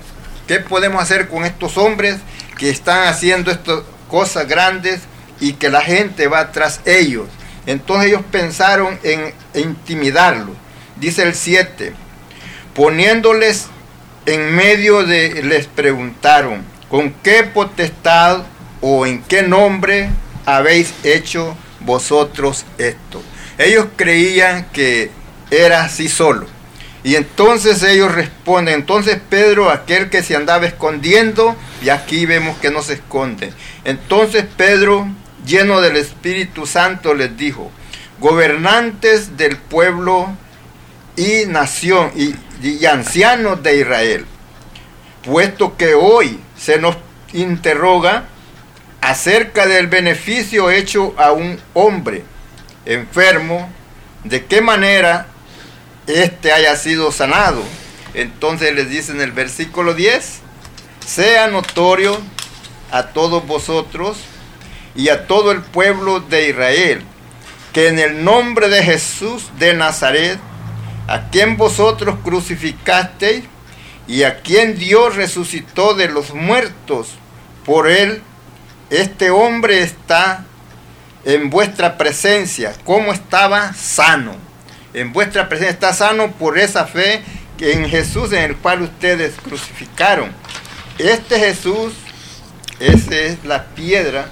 [0.48, 2.17] ¿Qué podemos hacer con estos hombres
[2.58, 5.02] que están haciendo estas cosas grandes
[5.39, 7.28] y que la gente va tras ellos?
[7.65, 10.54] Entonces ellos pensaron en intimidarlo.
[10.97, 11.93] Dice el 7,
[12.76, 13.67] poniéndoles
[14.26, 18.43] en medio de, les preguntaron, ¿con qué potestad
[18.82, 20.10] o en qué nombre
[20.45, 23.21] habéis hecho vosotros esto?
[23.58, 25.12] Ellos creían que
[25.52, 26.47] era así solo.
[27.04, 32.71] Y entonces ellos responden, entonces Pedro, aquel que se andaba escondiendo, y aquí vemos que
[32.71, 33.52] no se esconde.
[33.84, 35.08] Entonces Pedro
[35.46, 37.72] lleno del Espíritu Santo, les dijo,
[38.20, 40.30] gobernantes del pueblo
[41.16, 44.26] y nación y, ancianos de Israel,
[45.24, 46.96] puesto que hoy se nos
[47.34, 48.26] interroga
[49.02, 52.24] acerca del beneficio hecho a un hombre
[52.86, 53.70] enfermo,
[54.24, 55.28] de qué manera
[56.08, 57.62] éste haya sido sanado.
[58.14, 60.40] Entonces les dice en el versículo 10,
[61.06, 62.18] sea notorio
[62.92, 64.18] a todos vosotros
[64.96, 67.02] y a todo el pueblo de Israel,
[67.74, 70.40] que en el nombre de Jesús de Nazaret,
[71.08, 73.44] a quien vosotros crucificasteis
[74.08, 77.10] y a quien Dios resucitó de los muertos,
[77.66, 78.22] por él,
[78.90, 80.46] este hombre está
[81.26, 84.36] en vuestra presencia, como estaba sano.
[84.94, 87.24] En vuestra presencia está sano por esa fe
[87.72, 90.32] en Jesús en el cual ustedes crucificaron.
[90.98, 91.94] Este Jesús,
[92.80, 94.28] esa es la piedra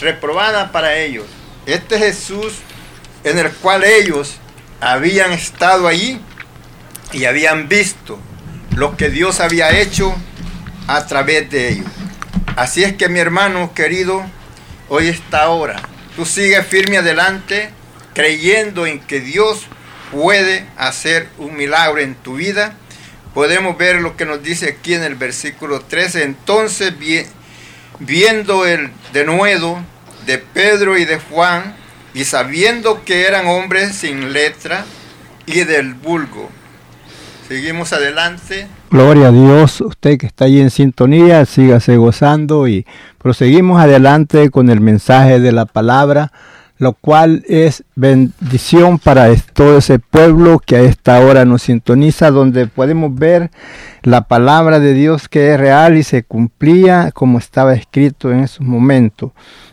[0.00, 1.26] reprobada para ellos.
[1.66, 2.54] Este Jesús
[3.24, 4.36] en el cual ellos
[4.80, 6.20] habían estado allí
[7.12, 8.18] y habían visto
[8.76, 10.14] lo que Dios había hecho
[10.86, 11.86] a través de ellos.
[12.56, 14.24] Así es que mi hermano querido,
[14.88, 15.80] hoy está hora.
[16.16, 17.70] Tú sigues firme adelante
[18.14, 19.66] creyendo en que Dios
[20.10, 22.74] puede hacer un milagro en tu vida.
[23.34, 26.24] Podemos ver lo que nos dice aquí en el versículo 13.
[26.24, 26.98] Entonces,
[28.00, 29.78] viendo el denuedo
[30.26, 31.76] de Pedro y de Juan,
[32.12, 34.84] y sabiendo que eran hombres sin letra
[35.46, 36.50] y del vulgo.
[37.46, 38.68] Seguimos adelante.
[38.90, 42.86] Gloria a Dios, usted que está ahí en sintonía, sígase gozando y
[43.18, 46.32] proseguimos adelante con el mensaje de la palabra,
[46.80, 52.68] lo cual es bendición para todo ese pueblo que a esta hora nos sintoniza, donde
[52.68, 53.50] podemos ver
[54.02, 58.66] la palabra de Dios que es real y se cumplía como estaba escrito en esos
[58.66, 59.32] momentos.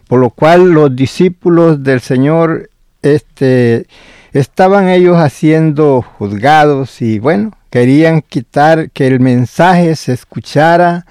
[0.10, 2.70] Por lo cual los discípulos del Señor
[3.02, 3.88] este,
[4.34, 11.06] estaban ellos haciendo juzgados y bueno, querían quitar que el mensaje se escuchara,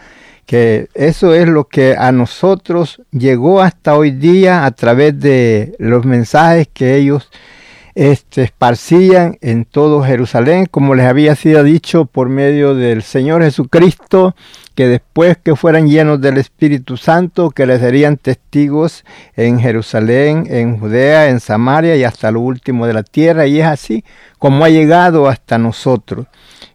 [0.46, 6.04] que eso es lo que a nosotros llegó hasta hoy día a través de los
[6.04, 7.28] mensajes que ellos
[7.96, 14.36] este, esparcían en todo Jerusalén, como les había sido dicho por medio del Señor Jesucristo,
[14.74, 19.02] que después que fueran llenos del Espíritu Santo, que les serían testigos
[19.34, 23.66] en Jerusalén, en Judea, en Samaria y hasta lo último de la tierra, y es
[23.66, 24.04] así
[24.38, 26.26] como ha llegado hasta nosotros.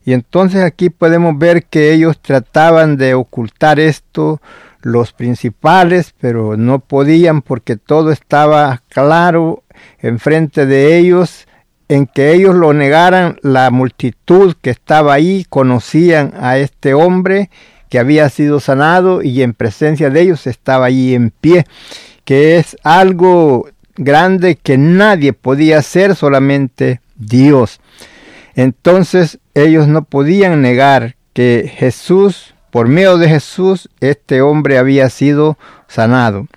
[0.04, 4.42] Y entonces aquí podemos ver que ellos trataban de ocultar esto,
[4.82, 9.64] los principales, pero no podían porque todo estaba claro
[10.00, 11.48] enfrente de ellos,
[11.88, 17.50] en que ellos lo negaran, la multitud que estaba ahí conocían a este hombre
[17.90, 21.66] que había sido sanado y en presencia de ellos estaba allí en pie,
[22.24, 27.82] que es algo grande que nadie podía hacer, solamente Dios.
[28.56, 35.58] Entonces ellos no podían negar que Jesús, por medio de Jesús, este hombre había sido
[35.88, 36.48] sanado.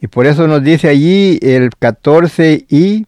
[0.00, 3.06] Y por eso nos dice allí el 14, y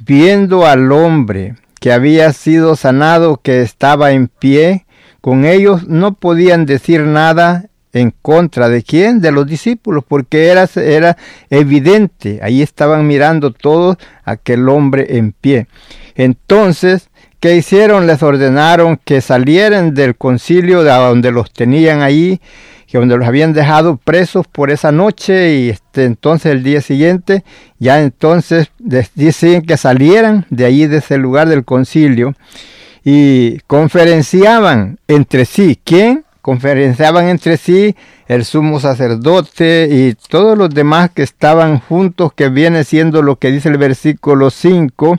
[0.00, 4.86] viendo al hombre que había sido sanado, que estaba en pie,
[5.20, 10.68] con ellos no podían decir nada en contra de quién, de los discípulos, porque era,
[10.74, 11.16] era
[11.48, 15.68] evidente, ahí estaban mirando todos aquel hombre en pie.
[16.14, 17.08] Entonces,
[17.44, 18.06] ¿qué hicieron?
[18.06, 22.40] Les ordenaron que salieran del concilio de donde los tenían ahí
[22.86, 27.44] que donde los habían dejado presos por esa noche y este, entonces el día siguiente
[27.78, 28.70] ya entonces
[29.14, 32.34] dicen que salieran de allí de ese lugar del concilio
[33.04, 35.78] y conferenciaban entre sí.
[35.84, 36.24] ¿Quién?
[36.40, 37.94] Conferenciaban entre sí
[38.26, 43.50] el sumo sacerdote y todos los demás que estaban juntos, que viene siendo lo que
[43.50, 45.18] dice el versículo 5.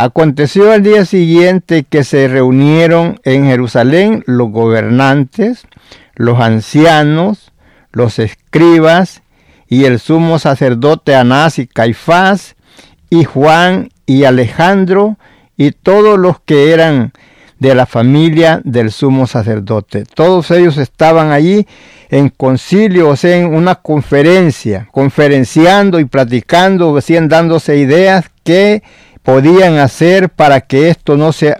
[0.00, 5.66] Aconteció al día siguiente que se reunieron en Jerusalén los gobernantes,
[6.14, 7.50] los ancianos,
[7.90, 9.22] los escribas
[9.66, 12.54] y el sumo sacerdote Anás y Caifás
[13.10, 15.16] y Juan y Alejandro
[15.56, 17.12] y todos los que eran
[17.58, 20.04] de la familia del sumo sacerdote.
[20.04, 21.66] Todos ellos estaban allí
[22.08, 28.84] en concilio, o sea, en una conferencia, conferenciando y platicando, o dándose ideas que
[29.28, 31.54] podían hacer para que esto no se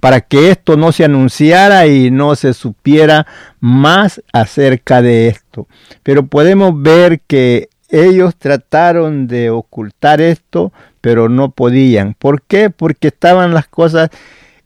[0.00, 3.26] para que esto no se anunciara y no se supiera
[3.58, 5.66] más acerca de esto.
[6.02, 12.12] Pero podemos ver que ellos trataron de ocultar esto, pero no podían.
[12.12, 12.68] ¿Por qué?
[12.68, 14.10] Porque estaban las cosas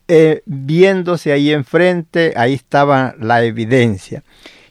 [0.09, 4.24] eh, viéndose ahí enfrente, ahí estaba la evidencia.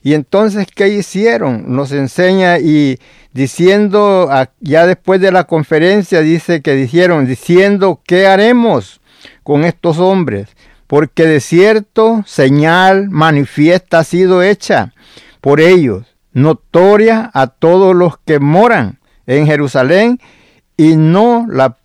[0.07, 1.65] Y entonces, ¿qué hicieron?
[1.75, 2.97] Nos enseña y
[3.33, 4.29] diciendo,
[4.61, 9.01] ya después de la conferencia, dice que dijeron, diciendo, ¿qué haremos?
[9.43, 10.47] con estos hombres,
[10.87, 14.93] porque de cierto señal manifiesta ha sido hecha
[15.41, 16.05] por ellos.
[16.31, 20.21] notoria a todos los que moran en Jerusalén
[20.77, 21.75] y no la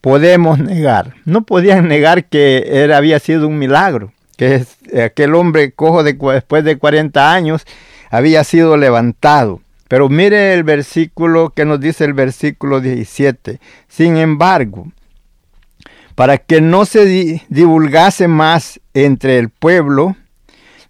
[0.00, 1.14] podemos negar.
[1.24, 4.64] No podían negar que había sido un milagro, que
[5.02, 7.64] aquel hombre cojo de, después de 40 años
[8.10, 9.60] había sido levantado.
[9.88, 13.60] Pero mire el versículo que nos dice el versículo 17.
[13.88, 14.86] Sin embargo,
[16.14, 20.16] para que no se divulgase más entre el pueblo,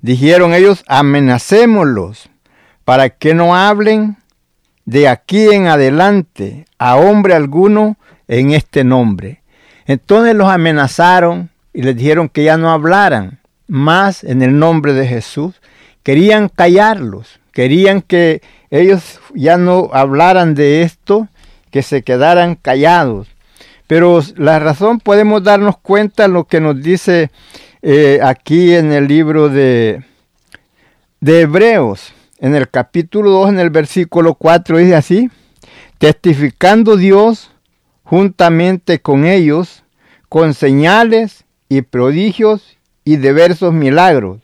[0.01, 2.29] dijeron ellos, amenacémoslos,
[2.85, 4.17] para que no hablen
[4.85, 7.97] de aquí en adelante a hombre alguno
[8.29, 9.43] en este nombre.
[9.87, 15.07] Entonces los amenazaron y les dijeron que ya no hablaran más en el nombre de
[15.07, 15.61] Jesús.
[16.03, 21.29] Querían callarlos, querían que ellos ya no hablaran de esto,
[21.71, 23.29] que se quedaran callados.
[23.87, 27.31] Pero la razón podemos darnos cuenta lo que nos dice
[27.83, 30.05] eh, aquí en el libro de,
[31.21, 35.31] de Hebreos, en el capítulo 2, en el versículo 4, dice así,
[35.99, 37.51] testificando Dios
[38.03, 39.85] juntamente con ellos,
[40.29, 44.41] con señales y prodigios y diversos milagros,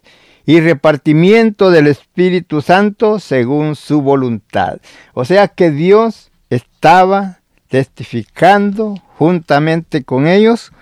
[0.46, 4.78] y repartimiento del Espíritu Santo según su voluntad.
[5.12, 10.72] O sea que Dios estaba testificando juntamente con ellos,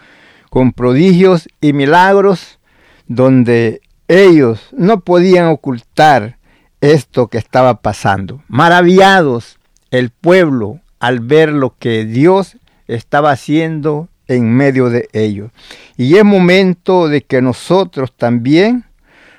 [0.49, 2.61] con prodigios y milagros,
[3.09, 6.39] donde ellos no podían ocultar
[6.81, 8.41] esto que estaba pasando.
[8.47, 9.59] Maravillados
[9.91, 15.51] el pueblo al ver lo que Dios estaba haciendo en medio de ellos.
[15.97, 18.85] Y es momento de que nosotros también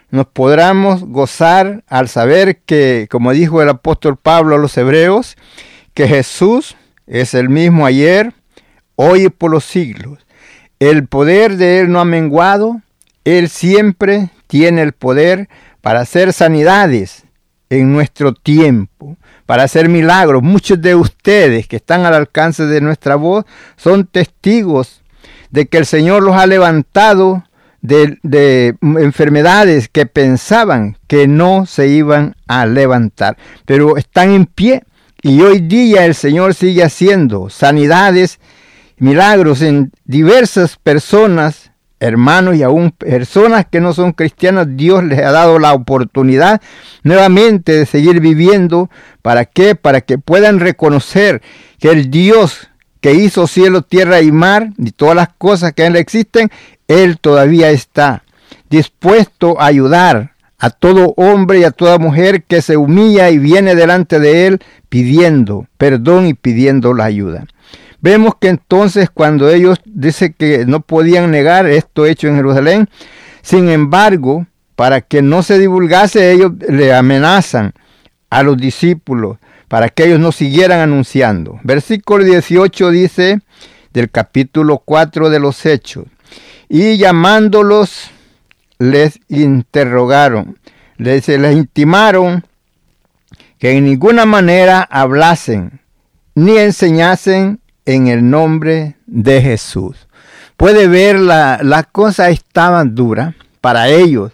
[0.10, 5.36] nos podamos gozar al saber que, como dijo el apóstol Pablo a los hebreos,
[5.94, 6.76] que Jesús
[7.08, 8.34] es el mismo ayer,
[8.96, 10.20] hoy y por los siglos.
[10.80, 12.82] El poder de Él no ha menguado,
[13.26, 15.50] Él siempre tiene el poder
[15.82, 17.24] para hacer sanidades
[17.70, 19.18] en nuestro tiempo,
[19.48, 20.44] para hacer milagros.
[20.44, 23.46] Muchos de ustedes que están al alcance de nuestra voz
[23.76, 25.02] son testigos
[25.50, 27.44] de que el Señor los ha levantado
[27.82, 34.84] de, enfermedades que pensaban que no se iban a levantar, pero están en pie.
[35.24, 38.40] Y hoy día el Señor sigue haciendo sanidades,
[38.98, 44.68] milagros en diversas personas, hermanos y aún personas que no son cristianas.
[44.76, 46.62] Dios les ha dado la oportunidad
[47.04, 48.90] nuevamente de seguir viviendo.
[49.22, 49.76] ¿Para qué?
[49.76, 51.42] Para que puedan reconocer
[51.80, 52.70] que el Dios
[53.02, 56.50] que hizo cielo, tierra y mar y todas las cosas que en él existen,
[56.88, 58.24] él todavía está
[58.70, 63.76] dispuesto a ayudar a todo hombre y a toda mujer que se humilla y viene
[63.76, 67.46] delante de Él pidiendo perdón y pidiendo la ayuda.
[68.02, 72.90] Vemos que entonces cuando ellos dicen que no podían negar esto hecho en Jerusalén,
[73.42, 74.46] sin embargo,
[74.76, 77.74] para que no se divulgase, ellos le amenazan
[78.30, 79.38] a los discípulos
[79.68, 81.60] para que ellos no siguieran anunciando.
[81.64, 83.40] Versículo 18 dice
[83.94, 86.06] del capítulo 4 de los Hechos,
[86.70, 88.12] y llamándolos
[88.80, 90.60] les interrogaron,
[90.98, 92.46] les, les intimaron
[93.58, 95.80] que en ninguna manera hablasen
[96.36, 100.08] ni enseñasen en el nombre de Jesús.
[100.58, 104.34] Puede ver, la, la cosa estaba dura para ellos.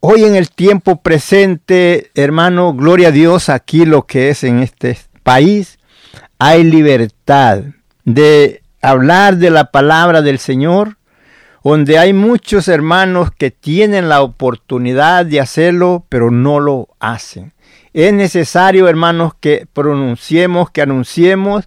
[0.00, 4.96] Hoy en el tiempo presente, hermano, gloria a Dios, aquí lo que es en este
[5.22, 5.78] país,
[6.38, 7.62] hay libertad
[8.04, 10.96] de hablar de la palabra del Señor
[11.70, 17.54] donde hay muchos hermanos que tienen la oportunidad de hacerlo, pero no lo hacen.
[17.92, 21.64] Es necesario, hermanos, que pronunciemos, que anunciemos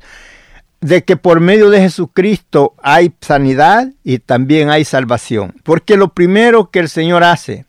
[0.82, 5.54] de que por medio de Jesucristo hay sanidad y también hay salvación.
[5.64, 7.66] Porque lo primero que el Señor hace,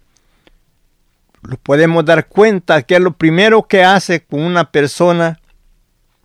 [1.43, 5.41] lo podemos dar cuenta que es lo primero que hace con una persona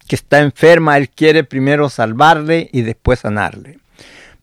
[0.07, 3.79] que está enferma, Él quiere primero salvarle y después sanarle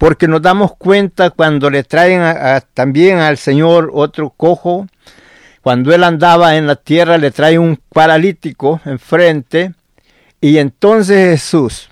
[0.03, 4.89] porque nos damos cuenta cuando le traen también al Señor otro cojo,
[5.61, 9.75] cuando él andaba en la tierra le trae un paralítico enfrente
[10.41, 11.89] y entonces Jesús,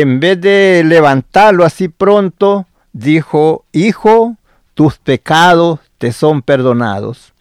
[0.00, 4.38] en vez de levantarlo así pronto, dijo, Hijo,
[4.72, 7.34] tus pecados te son perdonados.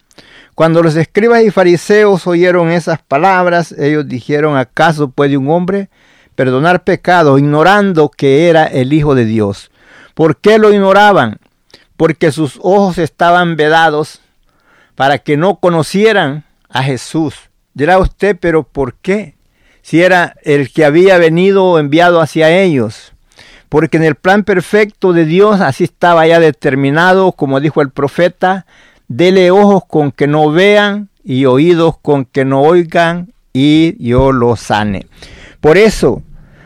[0.54, 5.90] Cuando los escribas y fariseos oyeron esas palabras, ellos dijeron, ¿acaso puede un hombre
[6.36, 9.72] perdonar pecados ignorando que era el Hijo de Dios?
[10.14, 11.38] ¿Por qué lo ignoraban?
[11.96, 14.20] Porque sus ojos estaban vedados
[14.96, 17.34] para que no conocieran a Jesús.
[17.74, 19.36] Dirá usted, pero ¿por qué?
[19.82, 23.14] Si era el que había venido enviado hacia ellos.
[23.70, 28.66] Porque en el plan perfecto de Dios así estaba ya determinado, como dijo el profeta,
[29.08, 34.60] dele ojos con que no vean y oídos con que no oigan y yo los
[34.60, 35.08] sane.
[35.60, 36.22] Por eso,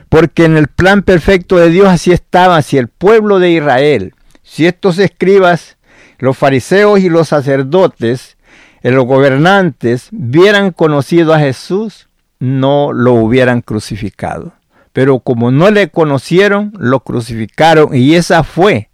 [0.10, 4.14] porque en el plan perfecto de Dios así estaba, si el pueblo de Israel,
[4.44, 5.78] si estos escribas,
[6.20, 8.38] los fariseos y los sacerdotes,
[8.82, 12.08] los gobernantes, hubieran conocido a Jesús,
[12.46, 14.54] no lo hubieran crucificado.
[14.94, 18.90] Pero como no le conocieron, lo crucificaron y esa fue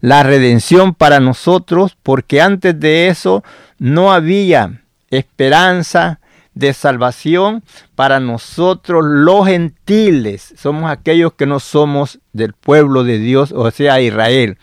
[0.00, 3.42] la redención para nosotros, porque antes de eso
[3.78, 6.20] no había esperanza
[6.54, 7.62] de salvación
[7.94, 10.54] para nosotros los gentiles.
[10.56, 14.58] Somos aquellos que no somos del pueblo de Dios, o sea, Israel.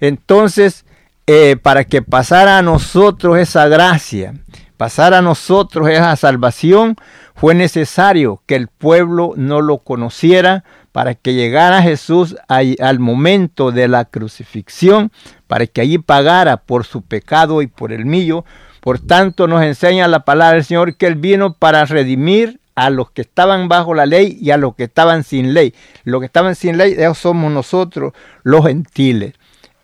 [0.00, 0.84] Entonces,
[1.26, 4.34] eh, para que pasara a nosotros esa gracia,
[4.76, 6.96] pasara a nosotros esa salvación,
[7.36, 13.88] fue necesario que el pueblo no lo conociera para que llegara Jesús al momento de
[13.88, 15.12] la crucifixión,
[15.46, 18.46] para que allí pagara por su pecado y por el mío.
[18.80, 23.10] Por tanto, nos enseña la palabra del Señor que Él vino para redimir a los
[23.10, 25.74] que estaban bajo la ley y a los que estaban sin ley.
[26.04, 29.34] Los que estaban sin ley, ellos somos nosotros, los gentiles.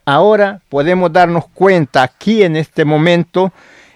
[0.06, 3.52] Ahora podemos darnos cuenta aquí en este momento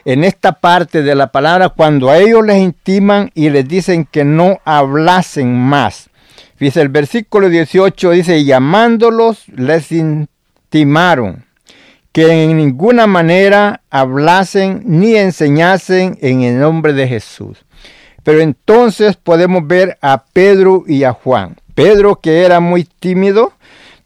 [0.07, 4.25] en esta parte de la palabra cuando a ellos les intiman y les dicen que
[4.25, 6.11] no hablasen más.
[6.61, 11.45] Dice el versículo 18, dice, llamándolos les intimaron
[12.13, 17.59] que en ninguna manera hablasen ni enseñasen en el nombre de Jesús.
[18.23, 21.57] Pero entonces podemos ver a Pedro y a Juan.
[21.75, 23.55] Pedro que era muy tímido,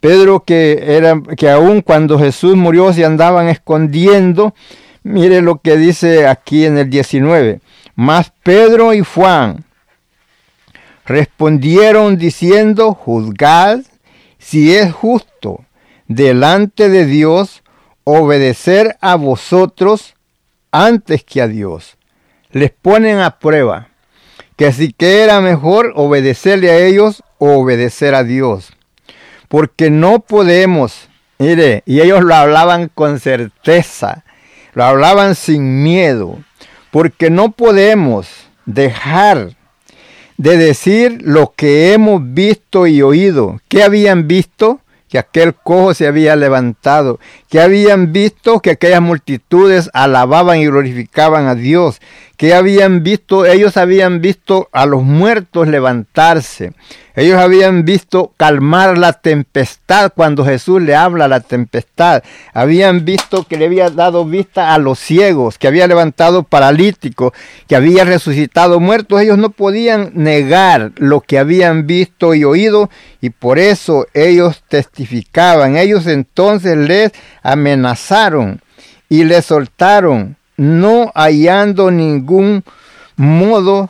[0.00, 4.54] Pedro que era que aun cuando Jesús murió se andaban escondiendo,
[5.02, 7.60] Mire lo que dice aquí en el 19.
[7.94, 9.64] Mas Pedro y Juan
[11.06, 13.80] respondieron diciendo, juzgad
[14.38, 15.64] si es justo
[16.06, 17.62] delante de Dios
[18.04, 20.14] obedecer a vosotros
[20.72, 21.96] antes que a Dios.
[22.50, 23.88] Les ponen a prueba
[24.56, 28.72] que si que era mejor obedecerle a ellos o obedecer a Dios.
[29.48, 34.24] Porque no podemos, mire, y ellos lo hablaban con certeza,
[34.74, 36.38] lo hablaban sin miedo,
[36.90, 38.28] porque no podemos
[38.66, 39.56] dejar
[40.36, 43.60] de decir lo que hemos visto y oído.
[43.68, 44.80] ¿Qué habían visto?
[45.08, 47.18] Que aquel cojo se había levantado,
[47.48, 52.00] que habían visto que aquellas multitudes alababan y glorificaban a Dios,
[52.40, 56.72] que habían visto, ellos habían visto a los muertos levantarse,
[57.14, 62.22] ellos habían visto calmar la tempestad cuando Jesús le habla a la tempestad.
[62.54, 67.32] Habían visto que le había dado vista a los ciegos, que había levantado paralíticos,
[67.68, 69.20] que había resucitado muertos.
[69.20, 72.88] Ellos no podían negar lo que habían visto y oído
[73.20, 75.76] y por eso ellos testificaban.
[75.76, 77.12] Ellos entonces les
[77.42, 78.62] amenazaron
[79.10, 82.64] y les soltaron, no hallando ningún
[83.16, 83.88] modo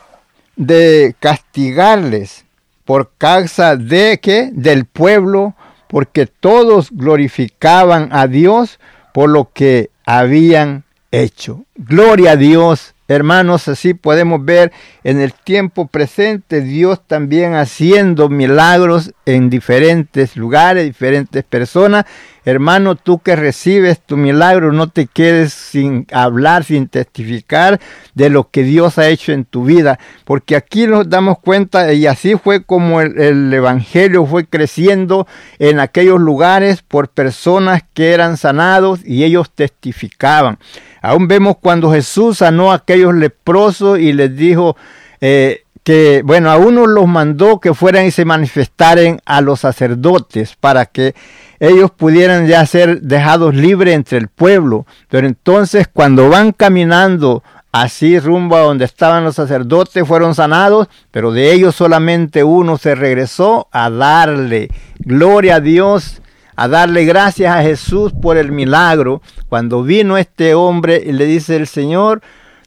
[0.54, 2.44] de castigarles
[2.84, 5.56] por causa de que del pueblo,
[5.88, 8.78] porque todos glorificaban a Dios
[9.12, 11.64] por lo que habían hecho.
[11.74, 14.70] Gloria a Dios Hermanos, así podemos ver
[15.02, 22.04] en el tiempo presente Dios también haciendo milagros en diferentes lugares, diferentes personas.
[22.44, 27.80] Hermano, tú que recibes tu milagro, no te quedes sin hablar, sin testificar
[28.14, 32.06] de lo que Dios ha hecho en tu vida, porque aquí nos damos cuenta y
[32.06, 35.26] así fue como el, el Evangelio fue creciendo
[35.58, 40.58] en aquellos lugares por personas que eran sanados y ellos testificaban.
[41.02, 44.76] Aún vemos cuando Jesús sanó a aquellos leprosos y les dijo
[45.20, 50.56] eh, que, bueno, a uno los mandó que fueran y se manifestaran a los sacerdotes
[50.58, 51.14] para que
[51.58, 54.86] ellos pudieran ya ser dejados libres entre el pueblo.
[55.08, 61.32] Pero entonces cuando van caminando así rumbo a donde estaban los sacerdotes, fueron sanados, pero
[61.32, 66.20] de ellos solamente uno se regresó a darle gloria a Dios
[66.60, 69.22] a darle gracias a Jesús por el milagro.
[69.48, 72.20] Cuando vino este hombre y le dice el Señor,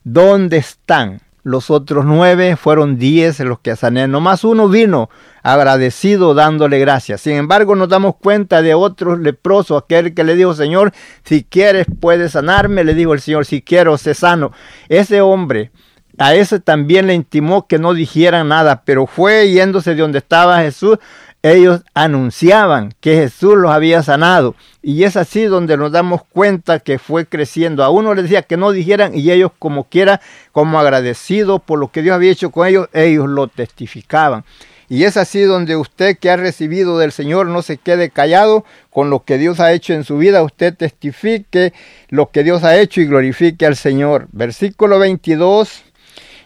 [0.04, 1.22] ¿dónde están?
[1.44, 4.08] Los otros nueve fueron diez los que sané.
[4.08, 5.10] Nomás uno vino
[5.42, 7.20] agradecido dándole gracias.
[7.22, 9.84] Sin embargo, nos damos cuenta de otros leprosos.
[9.84, 10.94] Aquel que le dijo, Señor,
[11.26, 12.86] si quieres puedes sanarme.
[12.86, 14.54] Le dijo el Señor, si quiero, sé sano.
[14.88, 15.72] Ese hombre,
[16.18, 20.62] a ese también le intimó que no dijeran nada, pero fue yéndose de donde estaba
[20.62, 20.98] Jesús
[21.44, 24.56] ellos anunciaban que Jesús los había sanado.
[24.82, 27.84] Y es así donde nos damos cuenta que fue creciendo.
[27.84, 30.22] A uno les decía que no dijeran y ellos como quiera,
[30.54, 34.46] como agradecidos por lo que Dios había hecho con ellos, ellos lo testificaban.
[34.88, 39.10] Y es así donde usted que ha recibido del Señor no se quede callado con
[39.10, 41.74] lo que Dios ha hecho en su vida, usted testifique
[42.10, 44.28] lo que Dios ha hecho y glorifique al Señor.
[44.32, 45.84] Versículo 22,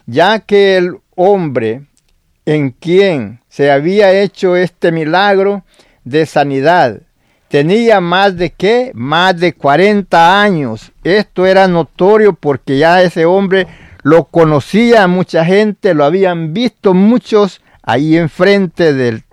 [0.06, 1.87] ya que el hombre
[2.48, 5.64] en quien se había hecho este milagro
[6.04, 7.02] de sanidad
[7.48, 8.90] tenía más de qué?
[8.94, 10.92] Más de 40 años.
[11.04, 13.66] Esto era notorio porque ya ese hombre
[14.02, 19.24] lo conocía mucha gente, lo habían visto muchos ahí enfrente del,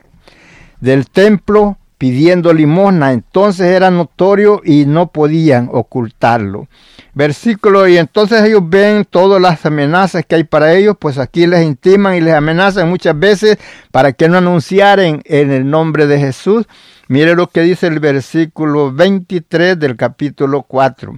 [0.82, 3.12] del templo pidiendo limosna.
[3.12, 6.68] Entonces era notorio y no podían ocultarlo.
[7.14, 11.66] Versículo, y entonces ellos ven todas las amenazas que hay para ellos, pues aquí les
[11.66, 13.58] intiman y les amenazan muchas veces
[13.92, 16.66] para que no anunciaren en el nombre de Jesús.
[17.08, 21.18] Mire lo que dice el versículo 23 del capítulo 4.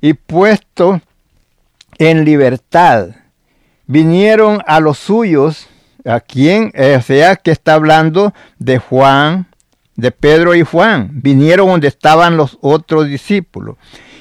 [0.00, 1.00] Y puesto
[1.98, 3.10] en libertad,
[3.86, 5.68] vinieron a los suyos,
[6.06, 9.46] a quien, sea, que está hablando de Juan,
[10.00, 13.76] de Pedro y Juan, vinieron donde estaban los otros discípulos.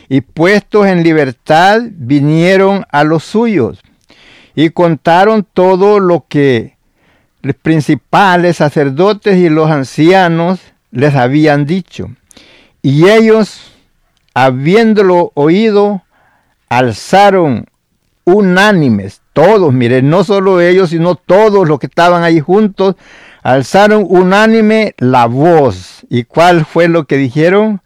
[0.07, 3.79] Y puestos en libertad, vinieron a los suyos
[4.55, 6.77] y contaron todo lo que
[7.41, 10.59] los principales sacerdotes y los ancianos
[10.91, 12.09] les habían dicho.
[12.81, 13.71] Y ellos,
[14.33, 16.03] habiéndolo oído,
[16.69, 17.65] alzaron
[18.25, 22.95] unánimes, todos, miren, no solo ellos, sino todos los que estaban ahí juntos,
[23.43, 26.05] alzaron unánime la voz.
[26.09, 27.81] ¿Y cuál fue lo que dijeron?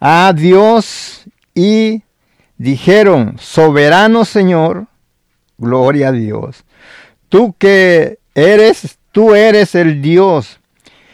[0.00, 2.02] A Dios y
[2.58, 4.86] dijeron, soberano Señor,
[5.58, 6.64] gloria a Dios.
[7.28, 10.60] Tú que eres, tú eres el Dios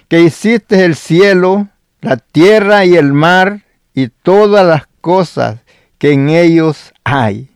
[0.08, 1.68] que hiciste el cielo,
[2.00, 3.62] la tierra y el mar
[3.94, 5.60] y todas las cosas
[5.96, 7.48] que en ellos hay.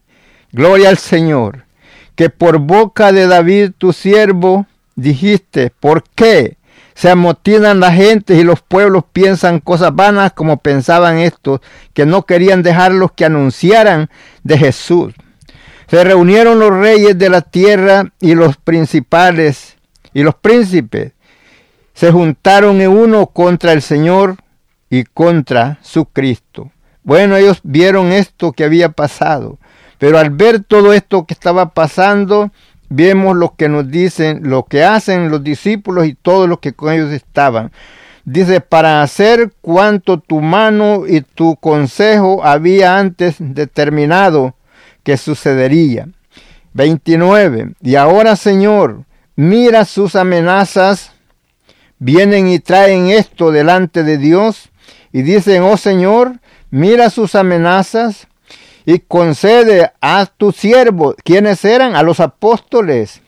[0.53, 1.66] Gloria al Señor,
[2.14, 4.66] que por boca de David tu siervo
[4.97, 6.57] dijiste, ¿por qué?
[6.94, 11.61] Se amotinan la gente y los pueblos piensan cosas vanas como pensaban estos,
[11.92, 14.09] que no querían dejarlos que anunciaran
[14.42, 15.14] de Jesús.
[15.88, 19.76] Se reunieron los reyes de la tierra y los principales
[20.12, 21.12] y los príncipes
[21.97, 24.36] se juntaron en uno contra el Señor
[24.90, 26.70] y contra su Cristo.
[27.03, 29.59] Bueno, ellos vieron esto que había pasado,
[29.99, 32.51] pero al ver todo esto que estaba pasando,
[32.89, 36.93] vemos lo que nos dicen, lo que hacen los discípulos y todos los que con
[36.93, 37.72] ellos estaban.
[38.24, 44.57] Dice, para hacer cuanto tu mano y tu consejo había antes determinado
[45.05, 46.09] que sucedería.
[46.74, 47.74] 29.
[47.80, 49.05] Y ahora, Señor,
[49.37, 51.12] mira sus amenazas
[51.99, 54.70] vienen y traen esto delante de Dios
[55.12, 58.28] y dicen, oh Señor, mira sus amenazas
[58.87, 63.20] y concede a tu siervo, quienes eran a los apóstoles,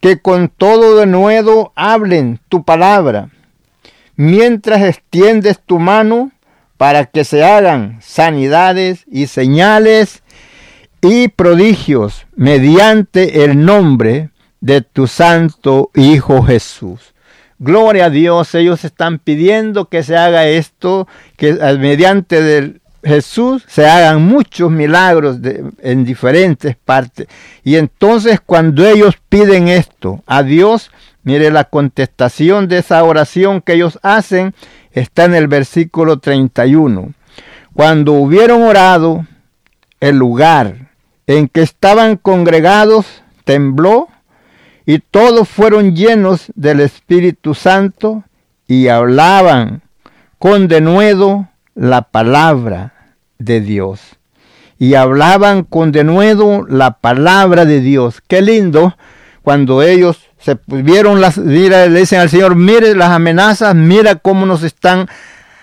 [0.00, 3.30] que con todo de nuevo hablen tu palabra,
[4.16, 6.32] mientras extiendes tu mano
[6.76, 10.22] para que se hagan sanidades y señales
[11.00, 14.30] y prodigios mediante el nombre
[14.60, 17.14] de tu santo Hijo Jesús.
[17.60, 23.86] Gloria a Dios, ellos están pidiendo que se haga esto, que mediante del Jesús se
[23.86, 25.38] hagan muchos milagros
[25.80, 27.28] en diferentes partes.
[27.62, 30.90] Y entonces cuando ellos piden esto a Dios,
[31.22, 34.54] mire la contestación de esa oración que ellos hacen
[34.92, 37.12] está en el versículo 31.
[37.72, 39.26] Cuando hubieron orado,
[40.00, 40.90] el lugar
[41.26, 44.08] en que estaban congregados tembló
[44.86, 48.24] y todos fueron llenos del Espíritu Santo
[48.66, 49.82] y hablaban
[50.38, 52.92] con denuedo la palabra
[53.38, 54.00] de Dios.
[54.78, 58.20] Y hablaban con denuedo la palabra de Dios.
[58.26, 58.96] Qué lindo
[59.42, 64.62] cuando ellos se vieron las, le dicen al Señor, mire las amenazas, mira cómo nos
[64.62, 65.08] están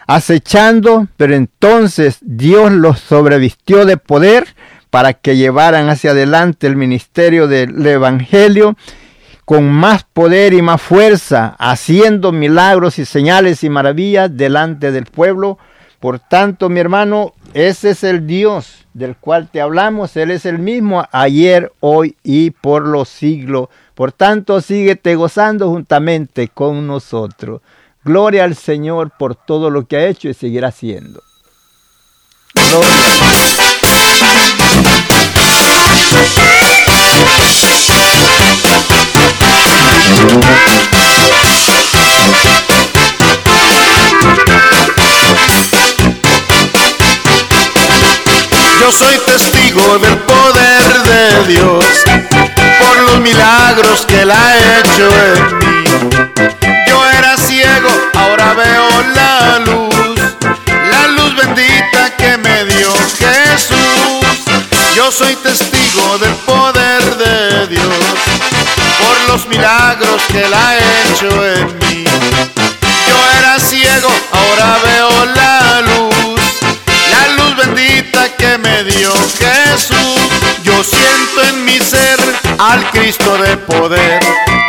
[0.07, 4.47] acechando, pero entonces Dios los sobrevistió de poder
[4.89, 8.75] para que llevaran hacia adelante el ministerio del Evangelio
[9.45, 15.59] con más poder y más fuerza, haciendo milagros y señales y maravillas delante del pueblo.
[16.05, 20.15] Por tanto, mi hermano, ese es el Dios del cual te hablamos.
[20.15, 23.69] Él es el mismo ayer, hoy y por los siglos.
[23.95, 27.61] Por tanto, síguete gozando juntamente con nosotros.
[28.03, 31.23] Gloria al Señor por todo lo que ha hecho y seguirá haciendo.
[48.85, 51.85] Yo soy testigo del poder de Dios
[52.79, 55.89] por los milagros que Él ha hecho en mí.
[56.87, 60.19] Yo era ciego, ahora veo la luz,
[60.91, 64.53] la luz bendita que me dio Jesús.
[64.93, 68.05] Yo soy testigo del poder de Dios
[68.99, 72.05] por los milagros que Él ha hecho en mí.
[73.07, 75.44] Yo era ciego, ahora veo la
[79.75, 80.19] Jesús.
[80.63, 82.17] Yo siento en mi ser
[82.59, 84.21] al Cristo de poder,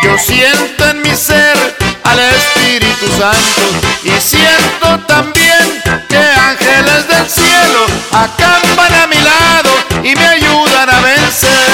[0.02, 1.56] yo siento en mi ser
[2.02, 3.62] al Espíritu Santo
[4.02, 9.70] y siento también que ángeles del cielo acampan a mi lado
[10.02, 11.68] y me ayudan a vencer.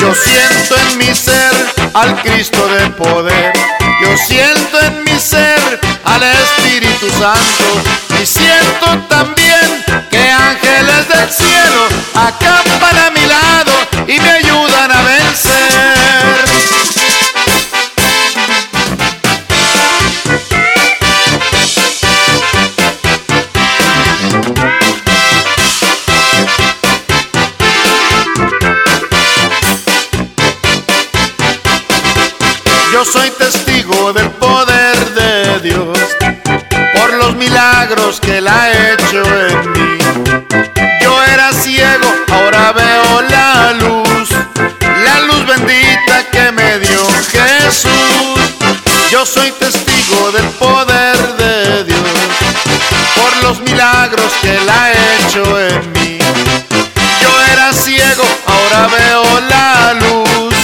[0.00, 1.52] Yo siento en mi ser
[1.92, 3.52] al Cristo de poder.
[4.00, 9.84] Yo siento en mi ser al Espíritu Santo y siento también
[10.48, 13.72] ángeles del cielo acampan a mi lado
[14.06, 16.48] y me ayudan a vencer.
[32.92, 35.98] Yo soy testigo del poder de Dios
[36.94, 39.87] por los milagros que Él ha hecho en mí.
[49.18, 51.98] Yo soy testigo del poder de Dios
[53.16, 56.18] por los milagros que Él ha hecho en mí.
[57.20, 60.54] Yo era ciego, ahora veo la luz,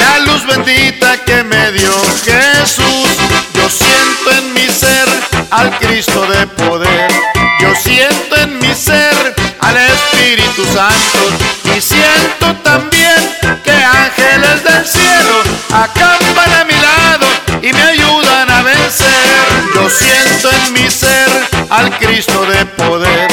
[0.00, 1.92] la luz bendita que me dio
[2.24, 3.10] Jesús.
[3.52, 5.06] Yo siento en mi ser
[5.50, 7.12] al Cristo de poder.
[7.60, 11.76] Yo siento en mi ser al Espíritu Santo.
[11.76, 15.42] Y siento también que ángeles del cielo
[15.74, 16.61] acampan
[17.62, 19.08] y me ayudan a vencer.
[19.74, 21.28] Yo siento en mi ser
[21.70, 23.30] al Cristo de poder.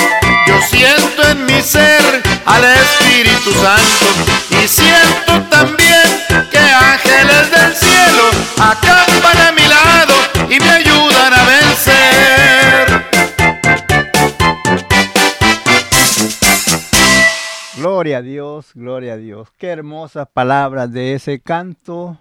[0.48, 4.06] Yo siento en mi ser al Espíritu Santo
[4.52, 6.04] y siento también
[6.52, 10.14] que ángeles del cielo acampan a mi lado
[10.50, 13.06] y me ayudan a vencer.
[17.78, 19.48] Gloria a Dios, gloria a Dios.
[19.58, 22.20] Qué hermosas palabras de ese canto.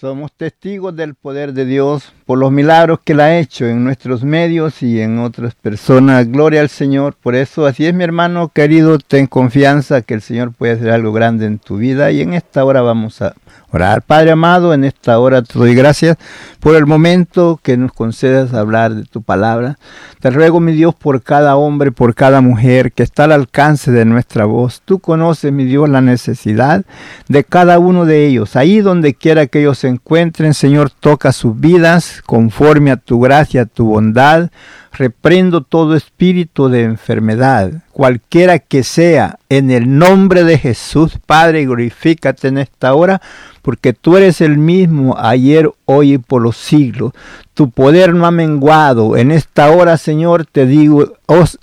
[0.00, 4.22] Somos testigos del poder de Dios por los milagros que Él ha hecho en nuestros
[4.22, 6.30] medios y en otras personas.
[6.30, 7.16] Gloria al Señor.
[7.20, 11.12] Por eso, así es mi hermano querido, ten confianza que el Señor puede hacer algo
[11.12, 12.12] grande en tu vida.
[12.12, 13.34] Y en esta hora vamos a
[13.70, 14.02] orar.
[14.02, 16.16] Padre amado, en esta hora te doy gracias
[16.60, 19.78] por el momento que nos concedas hablar de tu palabra.
[20.20, 24.04] Te ruego, mi Dios, por cada hombre, por cada mujer que está al alcance de
[24.04, 24.82] nuestra voz.
[24.84, 26.84] Tú conoces, mi Dios, la necesidad
[27.28, 28.56] de cada uno de ellos.
[28.56, 33.62] Ahí donde quiera que ellos se encuentren, Señor, toca sus vidas conforme a tu gracia,
[33.62, 34.50] a tu bondad.
[34.92, 42.48] Reprendo todo espíritu de enfermedad, cualquiera que sea, en el nombre de Jesús, Padre, glorifícate
[42.48, 43.20] en esta hora,
[43.62, 47.12] porque tú eres el mismo ayer, hoy y por los siglos.
[47.54, 49.16] Tu poder no ha menguado.
[49.16, 51.12] En esta hora, Señor, te digo,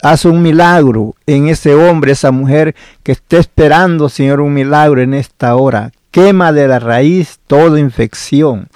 [0.01, 5.13] haz un milagro en ese hombre, esa mujer que esté esperando, Señor, un milagro en
[5.13, 5.91] esta hora.
[6.11, 8.67] Quema de la raíz toda infección.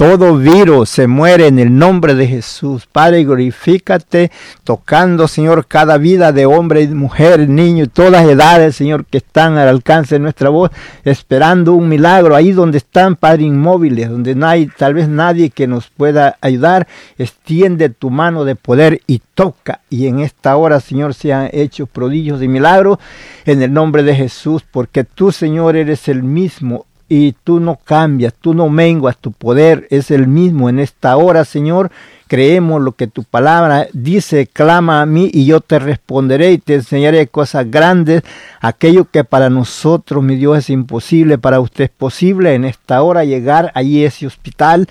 [0.00, 2.88] Todo virus se muere en el nombre de Jesús.
[2.90, 4.30] Padre, glorifícate
[4.64, 9.68] tocando, Señor, cada vida de hombre y mujer, niño todas edades, Señor, que están al
[9.68, 10.70] alcance de nuestra voz,
[11.04, 15.66] esperando un milagro ahí donde están, Padre, inmóviles, donde no hay tal vez nadie que
[15.66, 16.88] nos pueda ayudar.
[17.18, 19.82] Extiende tu mano de poder y toca.
[19.90, 22.96] Y en esta hora, Señor, se han hecho prodigios y milagros
[23.44, 28.32] en el nombre de Jesús, porque tú, Señor, eres el mismo y tú no cambias,
[28.40, 31.90] tú no menguas, tu poder es el mismo en esta hora, Señor.
[32.28, 36.74] Creemos lo que tu palabra dice, clama a mí y yo te responderé y te
[36.74, 38.22] enseñaré cosas grandes.
[38.60, 43.24] Aquello que para nosotros, mi Dios, es imposible, para usted es posible en esta hora
[43.24, 44.86] llegar allí a ese hospital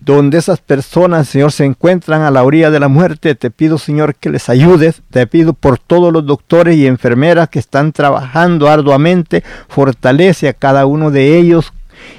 [0.00, 3.34] donde esas personas, Señor, se encuentran a la orilla de la muerte.
[3.34, 5.02] Te pido, Señor, que les ayudes.
[5.10, 9.44] Te pido por todos los doctores y enfermeras que están trabajando arduamente.
[9.68, 11.72] Fortalece a cada uno de ellos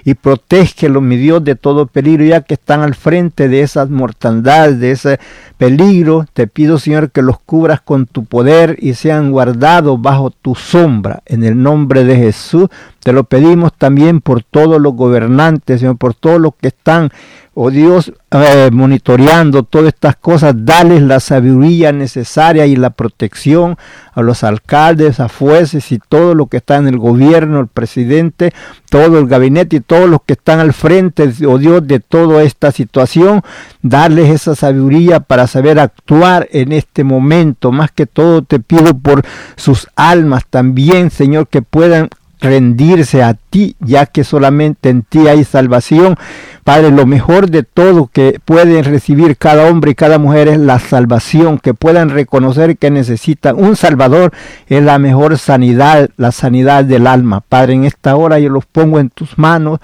[0.03, 4.79] y protégelo, mi Dios, de todo peligro, ya que están al frente de esas mortandades,
[4.79, 5.19] de ese
[5.57, 6.25] peligro.
[6.33, 11.21] Te pido, Señor, que los cubras con tu poder y sean guardados bajo tu sombra.
[11.25, 12.69] En el nombre de Jesús,
[13.03, 17.09] Te lo pedimos también por todos los gobernantes, Señor, por todos los que están,
[17.55, 20.53] oh Dios, eh, monitoreando todas estas cosas.
[20.55, 23.75] Dales la sabiduría necesaria y la protección
[24.13, 28.53] a los alcaldes, a jueces y todo lo que está en el gobierno, el presidente,
[28.91, 32.71] todo el gabinete y todos los que están al frente, oh Dios, de toda esta
[32.71, 33.41] situación.
[33.81, 37.71] Darles esa sabiduría para saber actuar en este momento.
[37.71, 39.23] Más que todo te pido por
[39.55, 42.09] sus almas también, Señor, que puedan
[42.41, 46.17] rendirse a ti, ya que solamente en ti hay salvación.
[46.63, 50.79] Padre, lo mejor de todo que pueden recibir cada hombre y cada mujer es la
[50.79, 54.31] salvación, que puedan reconocer que necesitan un Salvador,
[54.67, 57.41] es la mejor sanidad, la sanidad del alma.
[57.47, 59.79] Padre, en esta hora yo los pongo en tus manos,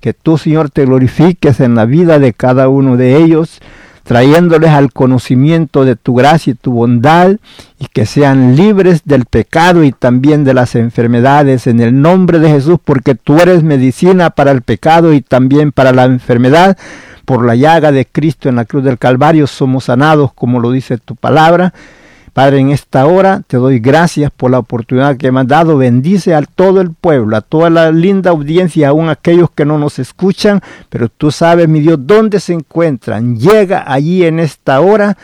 [0.00, 3.60] que tú, Señor, te glorifiques en la vida de cada uno de ellos
[4.04, 7.36] trayéndoles al conocimiento de tu gracia y tu bondad,
[7.78, 12.50] y que sean libres del pecado y también de las enfermedades en el nombre de
[12.50, 16.76] Jesús, porque tú eres medicina para el pecado y también para la enfermedad.
[17.24, 20.98] Por la llaga de Cristo en la cruz del Calvario somos sanados, como lo dice
[20.98, 21.72] tu palabra.
[22.32, 25.76] Padre, en esta hora te doy gracias por la oportunidad que me has dado.
[25.76, 29.98] Bendice a todo el pueblo, a toda la linda audiencia, aún aquellos que no nos
[29.98, 33.36] escuchan, pero tú sabes, mi Dios, dónde se encuentran.
[33.36, 35.18] Llega allí en esta hora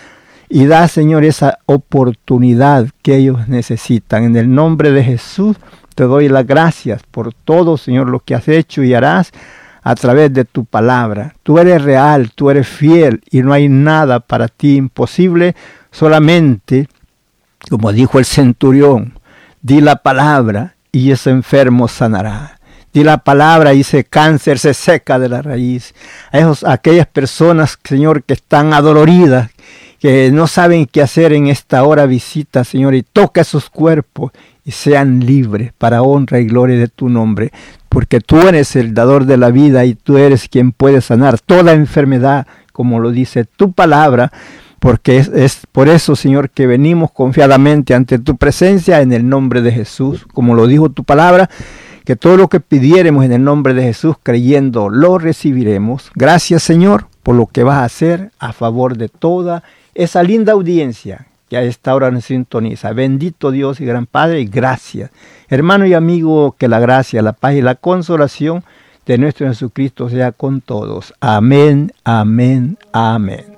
[0.50, 4.24] y da, Señor, esa oportunidad que ellos necesitan.
[4.24, 5.56] En el nombre de Jesús
[5.94, 9.32] te doy las gracias por todo, Señor, lo que has hecho y harás
[9.82, 11.34] a través de tu palabra.
[11.42, 15.56] Tú eres real, tú eres fiel y no hay nada para ti imposible.
[15.90, 16.86] Solamente
[17.68, 19.18] como dijo el centurión,
[19.62, 22.58] di la palabra y ese enfermo sanará.
[22.92, 25.94] Di la palabra y ese cáncer se seca de la raíz.
[26.32, 29.50] A, esos, aquellas personas, Señor, que están adoloridas,
[30.00, 34.32] que no saben qué hacer en esta hora, visita, Señor, y toca sus cuerpos
[34.64, 37.52] y sean libres para honra y gloria de tu nombre.
[37.88, 41.72] Porque tú eres el dador de la vida y tú eres quien puede sanar toda
[41.72, 44.32] enfermedad, como lo dice tu palabra
[44.78, 49.72] porque es, por eso, Señor, que venimos confiadamente ante tu presencia en el nombre de
[49.72, 51.50] Jesús, como lo dijo tu palabra,
[52.04, 56.10] que todo lo que pidiéremos en el nombre de Jesús, creyendo, lo recibiremos.
[56.14, 59.62] Gracias, Señor, por lo que vas a hacer a favor de toda
[59.94, 62.92] esa linda audiencia que a esta hora nos sintoniza.
[62.92, 65.10] Bendito Dios y gran Padre, y gracias.
[65.48, 68.64] Hermano y amigo, que la gracia, la paz y la consolación
[69.06, 71.14] de nuestro Jesucristo sea con todos.
[71.20, 73.57] Amén, amén, amén.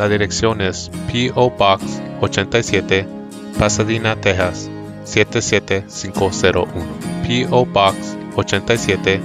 [0.00, 1.50] la dirección es P.O.
[1.50, 3.06] Box 87,
[3.58, 4.70] Pasadena, Texas
[5.04, 6.72] 77501.
[7.26, 7.66] P.O.
[7.66, 9.20] Box 87,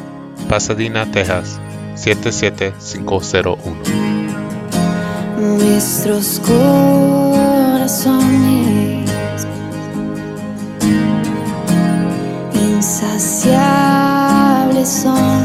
[0.49, 1.61] Pasadena, Texas
[1.95, 3.57] 77501.
[5.39, 8.19] Nuestros corazones
[12.53, 15.44] insaciables son